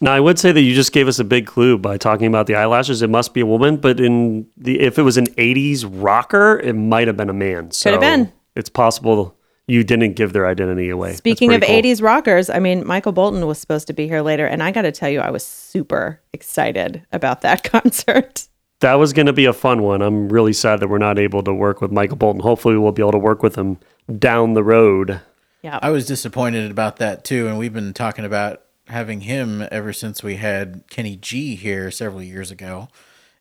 Now, 0.00 0.12
I 0.12 0.20
would 0.20 0.38
say 0.38 0.52
that 0.52 0.60
you 0.60 0.74
just 0.74 0.92
gave 0.92 1.08
us 1.08 1.18
a 1.18 1.24
big 1.24 1.46
clue 1.46 1.78
by 1.78 1.96
talking 1.96 2.26
about 2.26 2.46
the 2.46 2.54
eyelashes. 2.54 3.00
It 3.00 3.08
must 3.08 3.32
be 3.32 3.40
a 3.40 3.46
woman, 3.46 3.78
but 3.78 3.98
in 3.98 4.46
the 4.58 4.78
if 4.80 4.98
it 4.98 5.02
was 5.02 5.16
an 5.16 5.26
'80s 5.36 5.88
rocker, 5.90 6.60
it 6.60 6.74
might 6.74 7.06
have 7.06 7.16
been 7.16 7.30
a 7.30 7.34
man. 7.34 7.70
So 7.70 7.90
Could 7.90 8.02
have 8.02 8.18
been. 8.18 8.32
It's 8.54 8.68
possible 8.68 9.35
you 9.68 9.82
didn't 9.82 10.14
give 10.14 10.32
their 10.32 10.46
identity 10.46 10.88
away. 10.88 11.14
Speaking 11.14 11.52
of 11.52 11.62
cool. 11.62 11.82
80s 11.82 12.02
rockers, 12.02 12.48
I 12.48 12.58
mean, 12.58 12.86
Michael 12.86 13.12
Bolton 13.12 13.46
was 13.46 13.58
supposed 13.58 13.86
to 13.88 13.92
be 13.92 14.06
here 14.06 14.22
later, 14.22 14.46
and 14.46 14.62
I 14.62 14.70
got 14.70 14.82
to 14.82 14.92
tell 14.92 15.10
you, 15.10 15.20
I 15.20 15.30
was 15.30 15.44
super 15.44 16.20
excited 16.32 17.04
about 17.12 17.40
that 17.42 17.64
concert. 17.70 18.48
That 18.80 18.94
was 18.94 19.12
going 19.12 19.26
to 19.26 19.32
be 19.32 19.46
a 19.46 19.52
fun 19.52 19.82
one. 19.82 20.02
I'm 20.02 20.28
really 20.28 20.52
sad 20.52 20.80
that 20.80 20.88
we're 20.88 20.98
not 20.98 21.18
able 21.18 21.42
to 21.42 21.52
work 21.52 21.80
with 21.80 21.90
Michael 21.90 22.16
Bolton. 22.16 22.42
Hopefully, 22.42 22.76
we'll 22.76 22.92
be 22.92 23.02
able 23.02 23.12
to 23.12 23.18
work 23.18 23.42
with 23.42 23.56
him 23.56 23.78
down 24.18 24.54
the 24.54 24.62
road. 24.62 25.20
Yeah. 25.62 25.80
I 25.82 25.90
was 25.90 26.06
disappointed 26.06 26.70
about 26.70 26.98
that 26.98 27.24
too, 27.24 27.48
and 27.48 27.58
we've 27.58 27.72
been 27.72 27.92
talking 27.92 28.24
about 28.24 28.62
having 28.88 29.22
him 29.22 29.66
ever 29.72 29.92
since 29.92 30.22
we 30.22 30.36
had 30.36 30.84
Kenny 30.90 31.16
G 31.16 31.56
here 31.56 31.90
several 31.90 32.22
years 32.22 32.52
ago, 32.52 32.88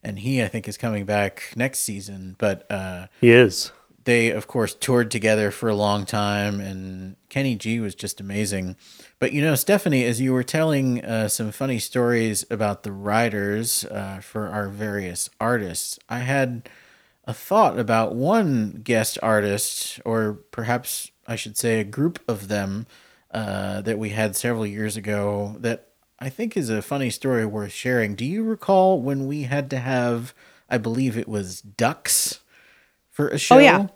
and 0.01 0.19
he 0.19 0.41
I 0.41 0.47
think 0.47 0.67
is 0.67 0.77
coming 0.77 1.05
back 1.05 1.53
next 1.55 1.79
season. 1.81 2.35
But 2.39 2.65
uh, 2.71 3.07
he 3.21 3.31
is. 3.31 3.71
They 4.05 4.29
of 4.29 4.47
course 4.47 4.73
toured 4.73 5.11
together 5.11 5.51
for 5.51 5.67
a 5.67 5.75
long 5.75 6.05
time, 6.05 6.59
and 6.59 7.15
Kenny 7.29 7.55
G 7.55 7.79
was 7.79 7.95
just 7.95 8.21
amazing. 8.21 8.75
But 9.19 9.33
you 9.33 9.41
know, 9.41 9.55
Stephanie, 9.55 10.05
as 10.05 10.21
you 10.21 10.31
were 10.31 10.43
telling 10.43 11.03
uh, 11.03 11.27
some 11.27 11.51
funny 11.51 11.79
stories 11.79 12.45
about 12.49 12.83
the 12.83 12.91
riders 12.91 13.83
uh, 13.85 14.19
for 14.21 14.47
our 14.47 14.69
various 14.69 15.29
artists, 15.39 15.99
I 16.07 16.19
had 16.19 16.69
a 17.25 17.33
thought 17.33 17.79
about 17.79 18.15
one 18.15 18.81
guest 18.83 19.17
artist, 19.23 19.99
or 20.05 20.33
perhaps 20.51 21.11
I 21.27 21.35
should 21.35 21.57
say 21.57 21.79
a 21.79 21.83
group 21.83 22.19
of 22.27 22.47
them 22.47 22.85
uh, 23.31 23.81
that 23.81 23.97
we 23.97 24.09
had 24.09 24.35
several 24.35 24.65
years 24.65 24.95
ago 24.95 25.55
that 25.59 25.89
I 26.19 26.29
think 26.29 26.55
is 26.55 26.69
a 26.69 26.81
funny 26.83 27.09
story 27.09 27.45
worth 27.45 27.71
sharing. 27.71 28.15
Do 28.15 28.23
you 28.25 28.43
recall 28.43 29.01
when 29.01 29.27
we 29.27 29.43
had 29.43 29.69
to 29.71 29.79
have, 29.79 30.33
I 30.69 30.77
believe 30.77 31.17
it 31.17 31.27
was 31.27 31.61
ducks 31.61 32.41
for 33.09 33.27
a 33.29 33.37
show? 33.37 33.55
Oh, 33.55 33.59
yeah. 33.59 33.87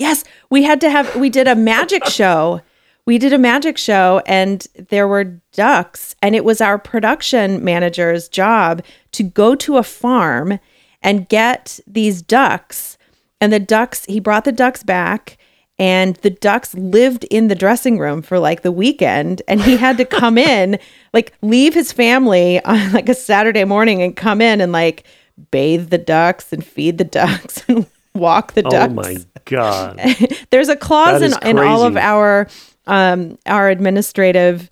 Yes, 0.00 0.24
we 0.48 0.62
had 0.62 0.80
to 0.80 0.90
have, 0.90 1.14
we 1.14 1.28
did 1.28 1.46
a 1.46 1.54
magic 1.54 2.04
show. 2.08 2.62
We 3.04 3.18
did 3.18 3.34
a 3.34 3.38
magic 3.38 3.76
show 3.76 4.22
and 4.26 4.66
there 4.88 5.06
were 5.06 5.40
ducks, 5.52 6.16
and 6.22 6.34
it 6.34 6.44
was 6.44 6.60
our 6.60 6.78
production 6.78 7.62
manager's 7.62 8.28
job 8.28 8.82
to 9.12 9.22
go 9.22 9.54
to 9.56 9.76
a 9.76 9.82
farm 9.82 10.58
and 11.02 11.28
get 11.28 11.80
these 11.86 12.22
ducks. 12.22 12.96
And 13.40 13.52
the 13.52 13.58
ducks, 13.58 14.04
he 14.06 14.20
brought 14.20 14.44
the 14.44 14.52
ducks 14.52 14.82
back 14.82 15.38
and 15.78 16.16
the 16.16 16.30
ducks 16.30 16.74
lived 16.74 17.24
in 17.24 17.48
the 17.48 17.54
dressing 17.54 17.98
room 17.98 18.22
for 18.22 18.38
like 18.38 18.62
the 18.62 18.72
weekend 18.72 19.42
and 19.48 19.60
he 19.62 19.76
had 19.76 19.96
to 19.96 20.04
come 20.04 20.36
in 20.52 20.78
like 21.12 21.32
leave 21.42 21.74
his 21.74 21.90
family 21.90 22.62
on 22.64 22.92
like 22.92 23.08
a 23.08 23.14
saturday 23.14 23.64
morning 23.64 24.02
and 24.02 24.14
come 24.14 24.42
in 24.42 24.60
and 24.60 24.72
like 24.72 25.04
bathe 25.50 25.88
the 25.88 25.98
ducks 25.98 26.52
and 26.52 26.64
feed 26.64 26.98
the 26.98 27.04
ducks 27.04 27.64
and 27.68 27.86
walk 28.20 28.52
the 28.52 28.62
ducks 28.62 28.92
Oh 28.92 28.94
my 28.94 29.16
god. 29.46 30.00
there's 30.50 30.68
a 30.68 30.76
clause 30.76 31.22
in, 31.22 31.32
in 31.42 31.58
all 31.58 31.82
of 31.84 31.96
our 31.96 32.46
um 32.86 33.38
our 33.46 33.68
administrative 33.68 34.70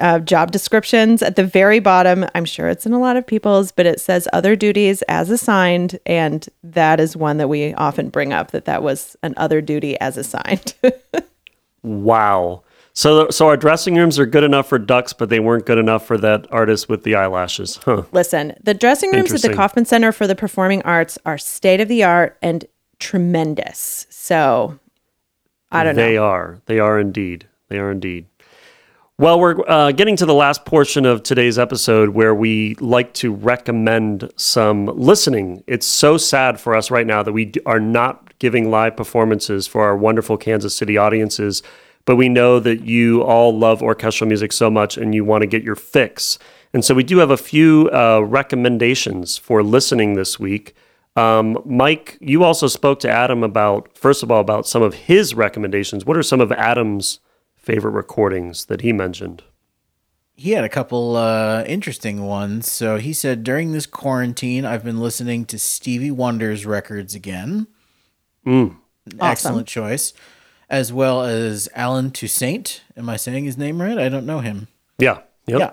uh, 0.00 0.18
job 0.20 0.50
descriptions 0.50 1.22
at 1.22 1.36
the 1.36 1.44
very 1.44 1.80
bottom 1.80 2.24
i'm 2.34 2.44
sure 2.44 2.68
it's 2.68 2.86
in 2.86 2.92
a 2.92 2.98
lot 2.98 3.16
of 3.16 3.26
people's 3.26 3.72
but 3.72 3.84
it 3.86 4.00
says 4.00 4.28
other 4.32 4.54
duties 4.54 5.02
as 5.02 5.28
assigned 5.30 5.98
and 6.06 6.48
that 6.62 7.00
is 7.00 7.16
one 7.16 7.36
that 7.38 7.48
we 7.48 7.74
often 7.74 8.08
bring 8.08 8.32
up 8.32 8.50
that 8.52 8.64
that 8.64 8.82
was 8.82 9.16
an 9.22 9.34
other 9.36 9.60
duty 9.60 9.98
as 10.00 10.16
assigned 10.16 10.74
Wow. 11.82 12.62
So 12.92 13.30
so 13.30 13.46
our 13.46 13.56
dressing 13.56 13.94
rooms 13.94 14.18
are 14.18 14.26
good 14.26 14.42
enough 14.42 14.68
for 14.68 14.78
ducks, 14.78 15.12
but 15.12 15.28
they 15.28 15.38
weren't 15.38 15.66
good 15.66 15.78
enough 15.78 16.04
for 16.04 16.18
that 16.18 16.46
artist 16.52 16.88
with 16.88 17.04
the 17.04 17.14
eyelashes. 17.14 17.76
Huh. 17.76 18.02
listen 18.12 18.54
the 18.62 18.74
dressing 18.74 19.12
rooms 19.12 19.32
at 19.32 19.42
the 19.42 19.54
Kauffman 19.54 19.84
center 19.84 20.10
for 20.10 20.26
the 20.26 20.34
performing 20.34 20.82
arts 20.82 21.16
are 21.24 21.38
state 21.38 21.80
of 21.80 21.88
the 21.88 22.02
art 22.02 22.36
and 22.42 22.64
tremendous 22.98 24.06
so 24.10 24.78
i 25.70 25.82
don't 25.84 25.96
know 25.96 26.02
They 26.02 26.16
are. 26.16 26.60
They 26.66 26.78
are 26.78 26.98
indeed. 26.98 27.46
They 27.68 27.78
are 27.78 27.90
indeed. 27.90 28.26
Well, 29.18 29.40
we're 29.40 29.68
uh, 29.68 29.90
getting 29.92 30.14
to 30.16 30.26
the 30.26 30.34
last 30.34 30.64
portion 30.64 31.04
of 31.04 31.24
today's 31.24 31.58
episode 31.58 32.10
where 32.10 32.34
we 32.34 32.76
like 32.76 33.12
to 33.14 33.32
recommend 33.34 34.30
some 34.36 34.86
listening. 34.86 35.64
It's 35.66 35.86
so 35.86 36.16
sad 36.16 36.60
for 36.60 36.76
us 36.76 36.88
right 36.90 37.06
now 37.06 37.24
that 37.24 37.32
we 37.32 37.52
are 37.66 37.80
not 37.80 38.38
giving 38.38 38.70
live 38.70 38.96
performances 38.96 39.66
for 39.66 39.82
our 39.82 39.96
wonderful 39.96 40.36
Kansas 40.36 40.74
City 40.76 40.96
audiences, 40.96 41.64
but 42.04 42.14
we 42.14 42.28
know 42.28 42.60
that 42.60 42.82
you 42.82 43.22
all 43.24 43.58
love 43.58 43.82
orchestral 43.82 44.28
music 44.28 44.52
so 44.52 44.70
much 44.70 44.96
and 44.96 45.14
you 45.14 45.24
want 45.24 45.42
to 45.42 45.48
get 45.48 45.64
your 45.64 45.74
fix. 45.74 46.38
And 46.72 46.84
so 46.84 46.94
we 46.94 47.02
do 47.02 47.18
have 47.18 47.30
a 47.30 47.36
few 47.36 47.90
uh, 47.92 48.20
recommendations 48.20 49.36
for 49.36 49.64
listening 49.64 50.14
this 50.14 50.38
week. 50.38 50.76
Um, 51.18 51.60
Mike, 51.64 52.16
you 52.20 52.44
also 52.44 52.68
spoke 52.68 53.00
to 53.00 53.10
Adam 53.10 53.42
about, 53.42 53.96
first 53.96 54.22
of 54.22 54.30
all, 54.30 54.40
about 54.40 54.66
some 54.66 54.82
of 54.82 54.94
his 54.94 55.34
recommendations. 55.34 56.04
What 56.04 56.16
are 56.16 56.22
some 56.22 56.40
of 56.40 56.52
Adam's 56.52 57.18
favorite 57.56 57.90
recordings 57.90 58.66
that 58.66 58.82
he 58.82 58.92
mentioned? 58.92 59.42
He 60.36 60.52
had 60.52 60.62
a 60.62 60.68
couple 60.68 61.16
uh, 61.16 61.64
interesting 61.66 62.24
ones. 62.24 62.70
So 62.70 62.98
he 62.98 63.12
said 63.12 63.42
during 63.42 63.72
this 63.72 63.86
quarantine, 63.86 64.64
I've 64.64 64.84
been 64.84 65.00
listening 65.00 65.44
to 65.46 65.58
Stevie 65.58 66.12
Wonder's 66.12 66.64
records 66.64 67.16
again. 67.16 67.66
Excellent 69.20 69.66
choice. 69.66 70.12
As 70.70 70.92
well 70.92 71.22
as 71.22 71.68
Allen 71.74 72.12
Toussaint. 72.12 72.82
Am 72.96 73.08
I 73.08 73.16
saying 73.16 73.44
his 73.44 73.58
name 73.58 73.82
right? 73.82 73.98
I 73.98 74.08
don't 74.08 74.26
know 74.26 74.38
him. 74.38 74.68
Yeah. 74.98 75.22
Yep. 75.46 75.58
Yeah. 75.60 75.72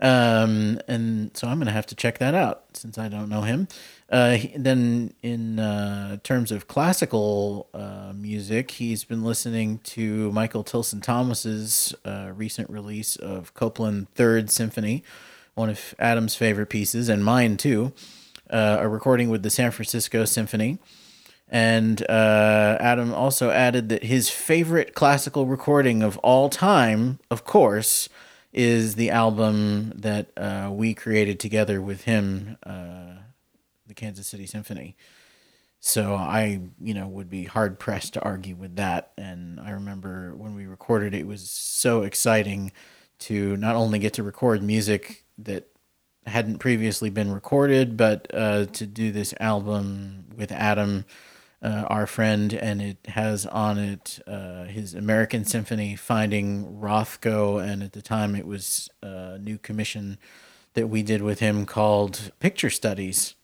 Um, 0.00 0.80
and 0.88 1.30
so 1.36 1.46
I'm 1.48 1.58
going 1.58 1.66
to 1.66 1.72
have 1.72 1.86
to 1.86 1.94
check 1.94 2.18
that 2.18 2.34
out 2.34 2.64
since 2.74 2.98
I 2.98 3.08
don't 3.08 3.28
know 3.28 3.42
him. 3.42 3.68
Uh, 4.10 4.32
he- 4.32 4.52
then, 4.56 5.14
in 5.22 5.58
uh, 5.58 6.18
terms 6.22 6.52
of 6.52 6.68
classical 6.68 7.68
uh, 7.72 8.12
music, 8.14 8.72
he's 8.72 9.04
been 9.04 9.24
listening 9.24 9.78
to 9.84 10.30
Michael 10.32 10.64
Tilson 10.64 11.00
Thomas's 11.00 11.94
uh, 12.04 12.32
recent 12.34 12.68
release 12.70 13.16
of 13.16 13.54
Copland 13.54 14.08
Third 14.14 14.50
Symphony, 14.50 15.04
one 15.54 15.70
of 15.70 15.94
Adam's 15.98 16.34
favorite 16.34 16.68
pieces, 16.68 17.08
and 17.08 17.24
mine 17.24 17.56
too. 17.56 17.92
Uh, 18.50 18.76
a 18.80 18.88
recording 18.88 19.30
with 19.30 19.42
the 19.42 19.50
San 19.50 19.70
Francisco 19.70 20.24
Symphony. 20.26 20.78
And 21.48 22.02
uh, 22.08 22.76
Adam 22.80 23.14
also 23.14 23.50
added 23.50 23.88
that 23.88 24.04
his 24.04 24.28
favorite 24.28 24.94
classical 24.94 25.46
recording 25.46 26.02
of 26.02 26.18
all 26.18 26.50
time, 26.50 27.20
of 27.30 27.44
course, 27.44 28.08
is 28.54 28.94
the 28.94 29.10
album 29.10 29.92
that 29.96 30.28
uh, 30.36 30.70
we 30.72 30.94
created 30.94 31.40
together 31.40 31.82
with 31.82 32.04
him, 32.04 32.56
uh, 32.64 33.16
the 33.86 33.94
Kansas 33.94 34.28
City 34.28 34.46
Symphony. 34.46 34.96
So 35.80 36.14
I, 36.14 36.60
you 36.80 36.94
know, 36.94 37.08
would 37.08 37.28
be 37.28 37.44
hard 37.44 37.78
pressed 37.78 38.14
to 38.14 38.22
argue 38.22 38.54
with 38.54 38.76
that. 38.76 39.12
And 39.18 39.60
I 39.60 39.72
remember 39.72 40.34
when 40.34 40.54
we 40.54 40.66
recorded 40.66 41.14
it, 41.14 41.26
was 41.26 41.50
so 41.50 42.02
exciting 42.04 42.72
to 43.18 43.56
not 43.58 43.76
only 43.76 43.98
get 43.98 44.14
to 44.14 44.22
record 44.22 44.62
music 44.62 45.24
that 45.36 45.68
hadn't 46.26 46.58
previously 46.58 47.10
been 47.10 47.32
recorded, 47.32 47.96
but 47.96 48.26
uh, 48.32 48.64
to 48.66 48.86
do 48.86 49.12
this 49.12 49.34
album 49.40 50.24
with 50.36 50.52
Adam, 50.52 51.04
uh, 51.64 51.86
our 51.88 52.06
friend, 52.06 52.52
and 52.52 52.82
it 52.82 52.98
has 53.06 53.46
on 53.46 53.78
it 53.78 54.20
uh, 54.26 54.64
his 54.64 54.94
American 54.94 55.44
Symphony, 55.46 55.96
Finding 55.96 56.78
Rothko, 56.78 57.64
and 57.64 57.82
at 57.82 57.92
the 57.92 58.02
time 58.02 58.36
it 58.36 58.46
was 58.46 58.90
a 59.02 59.38
new 59.38 59.56
commission 59.56 60.18
that 60.74 60.88
we 60.88 61.02
did 61.02 61.22
with 61.22 61.40
him 61.40 61.64
called 61.64 62.32
Picture 62.38 62.68
Studies. 62.68 63.34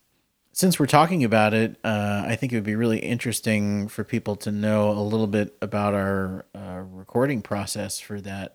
Since 0.52 0.78
we're 0.78 0.86
talking 0.86 1.24
about 1.24 1.54
it, 1.54 1.78
uh, 1.82 2.24
I 2.26 2.36
think 2.36 2.52
it 2.52 2.56
would 2.56 2.64
be 2.64 2.76
really 2.76 2.98
interesting 2.98 3.88
for 3.88 4.04
people 4.04 4.36
to 4.36 4.52
know 4.52 4.90
a 4.90 5.00
little 5.00 5.28
bit 5.28 5.56
about 5.62 5.94
our 5.94 6.44
uh, 6.54 6.82
recording 6.84 7.40
process 7.40 8.00
for 8.00 8.20
that 8.20 8.54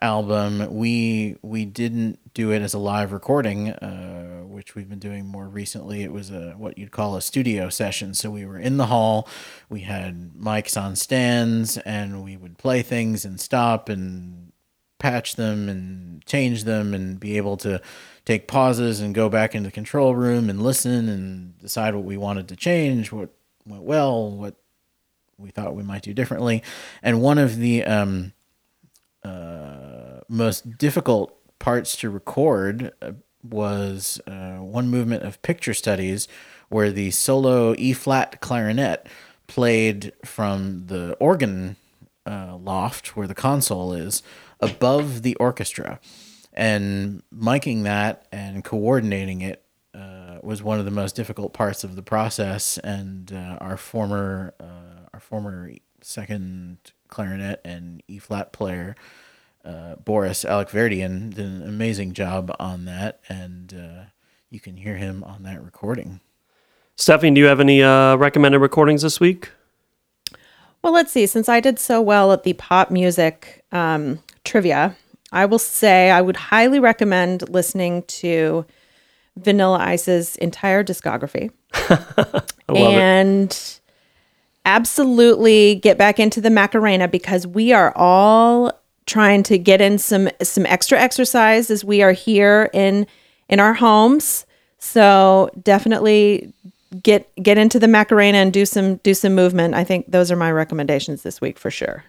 album. 0.00 0.74
We 0.74 1.36
we 1.42 1.64
didn't 1.64 2.34
do 2.34 2.52
it 2.52 2.62
as 2.62 2.74
a 2.74 2.78
live 2.78 3.12
recording, 3.12 3.70
uh, 3.70 4.42
which 4.42 4.74
we've 4.74 4.88
been 4.88 4.98
doing 4.98 5.26
more 5.26 5.48
recently. 5.48 6.02
It 6.02 6.12
was 6.12 6.30
a 6.30 6.52
what 6.52 6.78
you'd 6.78 6.90
call 6.90 7.16
a 7.16 7.22
studio 7.22 7.68
session. 7.68 8.14
So 8.14 8.30
we 8.30 8.44
were 8.44 8.58
in 8.58 8.76
the 8.76 8.86
hall, 8.86 9.28
we 9.68 9.80
had 9.80 10.32
mics 10.34 10.80
on 10.80 10.96
stands, 10.96 11.78
and 11.78 12.22
we 12.22 12.36
would 12.36 12.58
play 12.58 12.82
things 12.82 13.24
and 13.24 13.40
stop 13.40 13.88
and 13.88 14.52
patch 14.98 15.36
them 15.36 15.68
and 15.68 16.24
change 16.24 16.64
them 16.64 16.94
and 16.94 17.20
be 17.20 17.36
able 17.36 17.56
to 17.58 17.80
take 18.24 18.48
pauses 18.48 19.00
and 19.00 19.14
go 19.14 19.28
back 19.28 19.54
into 19.54 19.68
the 19.68 19.72
control 19.72 20.14
room 20.14 20.50
and 20.50 20.62
listen 20.62 21.08
and 21.08 21.58
decide 21.58 21.94
what 21.94 22.04
we 22.04 22.16
wanted 22.16 22.48
to 22.48 22.56
change, 22.56 23.12
what 23.12 23.30
went 23.66 23.82
well, 23.82 24.30
what 24.30 24.56
we 25.38 25.50
thought 25.50 25.74
we 25.74 25.82
might 25.82 26.02
do 26.02 26.14
differently. 26.14 26.62
And 27.02 27.20
one 27.20 27.38
of 27.38 27.56
the 27.56 27.84
um, 27.84 28.32
uh, 29.22 29.65
most 30.28 30.78
difficult 30.78 31.36
parts 31.58 31.96
to 31.96 32.10
record 32.10 32.92
uh, 33.02 33.12
was 33.42 34.20
uh, 34.26 34.56
one 34.56 34.88
movement 34.88 35.22
of 35.22 35.40
picture 35.42 35.74
studies 35.74 36.28
where 36.68 36.90
the 36.90 37.10
solo 37.10 37.74
E 37.78 37.92
flat 37.92 38.40
clarinet 38.40 39.06
played 39.46 40.12
from 40.24 40.86
the 40.86 41.14
organ 41.14 41.76
uh, 42.26 42.56
loft 42.56 43.16
where 43.16 43.28
the 43.28 43.34
console 43.34 43.92
is 43.92 44.22
above 44.60 45.22
the 45.22 45.36
orchestra. 45.36 46.00
And 46.52 47.22
miking 47.32 47.84
that 47.84 48.26
and 48.32 48.64
coordinating 48.64 49.42
it 49.42 49.62
uh, 49.94 50.38
was 50.42 50.62
one 50.62 50.78
of 50.78 50.84
the 50.84 50.90
most 50.90 51.14
difficult 51.14 51.52
parts 51.52 51.84
of 51.84 51.96
the 51.96 52.02
process. 52.02 52.78
And 52.78 53.32
uh, 53.32 53.58
our 53.60 53.76
former 53.76 54.54
uh, 54.58 55.08
our 55.12 55.20
former 55.20 55.70
second 56.02 56.78
clarinet 57.08 57.60
and 57.64 58.02
E 58.08 58.18
flat 58.18 58.52
player 58.52 58.96
uh, 59.66 59.96
Boris 59.96 60.44
Allakhverdyan 60.44 61.34
did 61.34 61.44
an 61.44 61.62
amazing 61.62 62.12
job 62.12 62.54
on 62.58 62.84
that, 62.84 63.20
and 63.28 63.74
uh, 63.74 64.04
you 64.48 64.60
can 64.60 64.76
hear 64.76 64.96
him 64.96 65.24
on 65.24 65.42
that 65.42 65.62
recording. 65.62 66.20
Stephanie, 66.94 67.34
do 67.34 67.40
you 67.40 67.46
have 67.46 67.60
any 67.60 67.82
uh, 67.82 68.16
recommended 68.16 68.60
recordings 68.60 69.02
this 69.02 69.18
week? 69.20 69.50
Well, 70.82 70.92
let's 70.92 71.10
see. 71.10 71.26
Since 71.26 71.48
I 71.48 71.60
did 71.60 71.78
so 71.78 72.00
well 72.00 72.32
at 72.32 72.44
the 72.44 72.52
pop 72.52 72.90
music 72.90 73.64
um, 73.72 74.20
trivia, 74.44 74.96
I 75.32 75.46
will 75.46 75.58
say 75.58 76.10
I 76.10 76.22
would 76.22 76.36
highly 76.36 76.78
recommend 76.78 77.48
listening 77.48 78.04
to 78.04 78.64
Vanilla 79.36 79.78
Ice's 79.78 80.36
entire 80.36 80.84
discography. 80.84 81.50
I 81.74 82.72
love 82.72 82.94
it. 82.94 82.98
and 82.98 83.80
absolutely 84.64 85.76
get 85.76 85.98
back 85.98 86.20
into 86.20 86.40
the 86.40 86.50
Macarena 86.50 87.08
because 87.08 87.46
we 87.46 87.72
are 87.72 87.92
all 87.96 88.72
trying 89.06 89.42
to 89.44 89.58
get 89.58 89.80
in 89.80 89.98
some 89.98 90.28
some 90.42 90.66
extra 90.66 90.98
exercise 90.98 91.70
as 91.70 91.84
we 91.84 92.02
are 92.02 92.12
here 92.12 92.70
in 92.72 93.06
in 93.48 93.60
our 93.60 93.74
homes. 93.74 94.46
So 94.78 95.50
definitely 95.62 96.52
get 97.02 97.30
get 97.42 97.58
into 97.58 97.78
the 97.78 97.88
Macarena 97.88 98.38
and 98.38 98.52
do 98.52 98.66
some 98.66 98.96
do 98.96 99.14
some 99.14 99.34
movement. 99.34 99.74
I 99.74 99.84
think 99.84 100.10
those 100.10 100.30
are 100.30 100.36
my 100.36 100.50
recommendations 100.50 101.22
this 101.22 101.40
week 101.40 101.58
for 101.58 101.70
sure. 101.70 102.04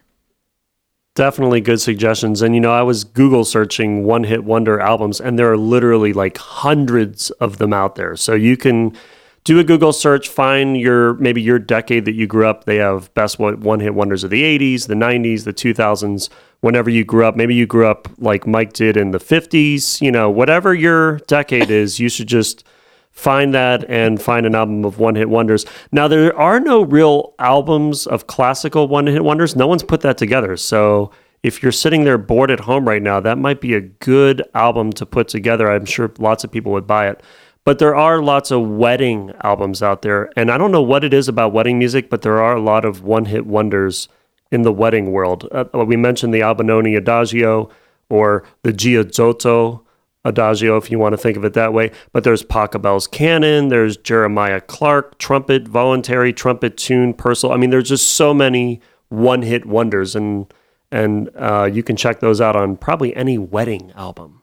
Definitely 1.16 1.62
good 1.62 1.82
suggestions. 1.82 2.41
And 2.41 2.54
you 2.54 2.62
know, 2.62 2.72
I 2.72 2.84
was 2.84 3.04
Google 3.04 3.43
searching 3.43 4.04
one 4.04 4.24
hit 4.24 4.43
wonder 4.43 4.80
albums, 4.80 5.20
and 5.20 5.38
there 5.38 5.52
are 5.52 5.58
literally 5.58 6.14
like 6.14 6.38
hundreds 6.38 7.32
of 7.32 7.58
them 7.58 7.74
out 7.74 7.95
there. 7.95 8.16
So 8.16 8.34
you 8.34 8.56
can 8.56 8.95
do 9.43 9.60
a 9.60 9.64
Google 9.64 9.93
search, 9.93 10.28
find 10.28 10.78
your 10.78 11.16
maybe 11.16 11.41
your 11.41 11.58
decade 11.58 12.06
that 12.06 12.14
you 12.14 12.28
grew 12.28 12.45
up. 12.45 12.66
They 12.66 12.76
have 12.76 13.12
best 13.14 13.39
one 13.39 13.80
hit 13.80 13.95
wonders 13.95 14.24
of 14.24 14.30
the 14.30 14.43
80s, 14.43 14.88
the 14.88 14.93
90s, 14.93 15.45
the 15.45 15.54
2000s, 15.54 16.30
whenever 16.62 16.89
you 16.89 17.03
grew 17.03 17.26
up. 17.26 17.36
Maybe 17.36 17.55
you 17.55 17.66
grew 17.66 17.88
up 17.88 18.10
like 18.18 18.47
Mike 18.47 18.74
did 18.74 18.97
in 18.97 19.12
the 19.12 19.20
50s, 19.20 20.01
you 20.01 20.12
know, 20.12 20.30
whatever 20.30 20.74
your 20.74 21.18
decade 21.20 21.70
is, 21.70 21.99
you 21.99 22.10
should 22.10 22.28
just 22.28 22.64
find 23.12 23.53
that 23.53 23.84
and 23.89 24.22
find 24.22 24.45
an 24.45 24.53
album 24.53 24.86
of 24.86 24.99
one 24.99 25.16
hit 25.16 25.30
wonders. 25.30 25.66
Now, 25.91 26.08
there 26.08 26.36
are 26.38 26.60
no 26.60 26.84
real 26.84 27.34
albums 27.39 28.05
of 28.05 28.28
classical 28.28 28.88
one 28.88 29.08
hit 29.08 29.24
wonders. 29.24 29.55
No 29.55 29.66
one's 29.66 29.84
put 29.84 30.01
that 30.01 30.18
together. 30.18 30.55
So, 30.55 31.12
if 31.43 31.62
you're 31.62 31.72
sitting 31.72 32.03
there 32.03 32.18
bored 32.18 32.51
at 32.51 32.62
home 32.62 32.88
right 32.88 33.01
now, 33.01 33.20
that 33.20 33.38
might 33.38 33.62
be 33.62 33.74
a 33.74 33.82
good 33.82 34.43
album 34.53 34.91
to 34.93 35.05
put 35.05 35.28
together. 35.28 35.72
I'm 35.72 35.86
sure 35.86 36.12
lots 36.18 36.43
of 36.43 36.51
people 36.51 36.72
would 36.74 36.88
buy 36.88 37.10
it. 37.10 37.22
But 37.64 37.80
there 37.80 37.95
are 37.95 38.22
lots 38.22 38.49
of 38.49 38.68
wedding 38.68 39.34
albums 39.43 39.84
out 39.84 40.01
there. 40.01 40.32
And 40.36 40.51
I 40.51 40.58
don't 40.58 40.72
know 40.72 40.82
what 40.82 41.03
it 41.03 41.14
is 41.14 41.28
about 41.28 41.53
wedding 41.53 41.78
music, 41.78 42.10
but 42.10 42.22
there 42.22 42.41
are 42.41 42.55
a 42.55 42.62
lot 42.62 42.86
of 42.86 43.03
one 43.03 43.26
hit 43.26 43.45
wonders 43.45 44.10
in 44.52 44.62
the 44.62 44.72
wedding 44.72 45.12
world. 45.12 45.48
Uh, 45.52 45.66
we 45.86 45.95
mentioned 45.95 46.34
the 46.34 46.39
Albinoni 46.41 46.98
Adagio 46.98 47.70
or 48.10 48.43
the 48.64 48.72
Giazotto 48.72 49.82
Adagio, 50.26 50.78
if 50.78 50.91
you 50.91 51.00
want 51.00 51.14
to 51.14 51.18
think 51.18 51.38
of 51.38 51.45
it 51.45 51.54
that 51.54 51.74
way. 51.74 51.91
But 52.12 52.24
there's 52.24 52.43
Pachelbel's 52.43 53.08
Canon, 53.08 53.70
there's 53.70 53.98
Jeremiah 53.98 54.62
Clarke, 54.62 55.18
trumpet, 55.18 55.68
voluntary 55.68 56.34
trumpet 56.34 56.78
tune, 56.78 57.14
Purcell. 57.14 57.52
I 57.52 57.58
mean, 57.58 57.70
there's 57.70 57.89
just 57.89 58.10
so 58.10 58.34
many 58.34 58.82
one 59.10 59.41
hit 59.41 59.66
wonders, 59.66 60.16
and 60.16 60.52
and 60.91 61.30
uh, 61.36 61.70
you 61.72 61.84
can 61.84 61.95
check 61.95 62.20
those 62.20 62.41
out 62.41 62.56
on 62.56 62.78
probably 62.78 63.16
any 63.16 63.38
wedding 63.38 63.91
album. 63.95 64.41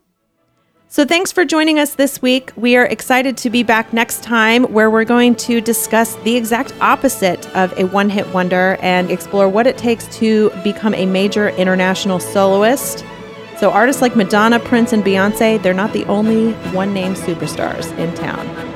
So, 0.95 1.03
thanks 1.03 1.29
for 1.29 1.43
joining 1.43 1.77
us 1.77 1.95
this 1.95 2.21
week. 2.21 2.53
We 2.55 2.77
are 2.77 2.85
excited 2.85 3.35
to 3.39 3.49
be 3.49 3.63
back 3.63 3.91
next 3.91 4.23
time 4.23 4.63
where 4.71 4.89
we're 4.89 5.03
going 5.03 5.35
to 5.35 5.59
discuss 5.59 6.15
the 6.23 6.37
exact 6.37 6.73
opposite 6.79 7.53
of 7.53 7.77
a 7.77 7.83
one 7.87 8.09
hit 8.09 8.25
wonder 8.33 8.77
and 8.79 9.11
explore 9.11 9.49
what 9.49 9.67
it 9.67 9.77
takes 9.77 10.07
to 10.19 10.51
become 10.63 10.93
a 10.93 11.05
major 11.05 11.49
international 11.49 12.21
soloist. 12.21 13.03
So, 13.57 13.71
artists 13.71 14.01
like 14.01 14.15
Madonna, 14.15 14.57
Prince, 14.57 14.93
and 14.93 15.03
Beyonce, 15.03 15.61
they're 15.61 15.73
not 15.73 15.91
the 15.91 16.05
only 16.05 16.53
one 16.71 16.93
name 16.93 17.13
superstars 17.13 17.91
in 17.97 18.15
town. 18.15 18.74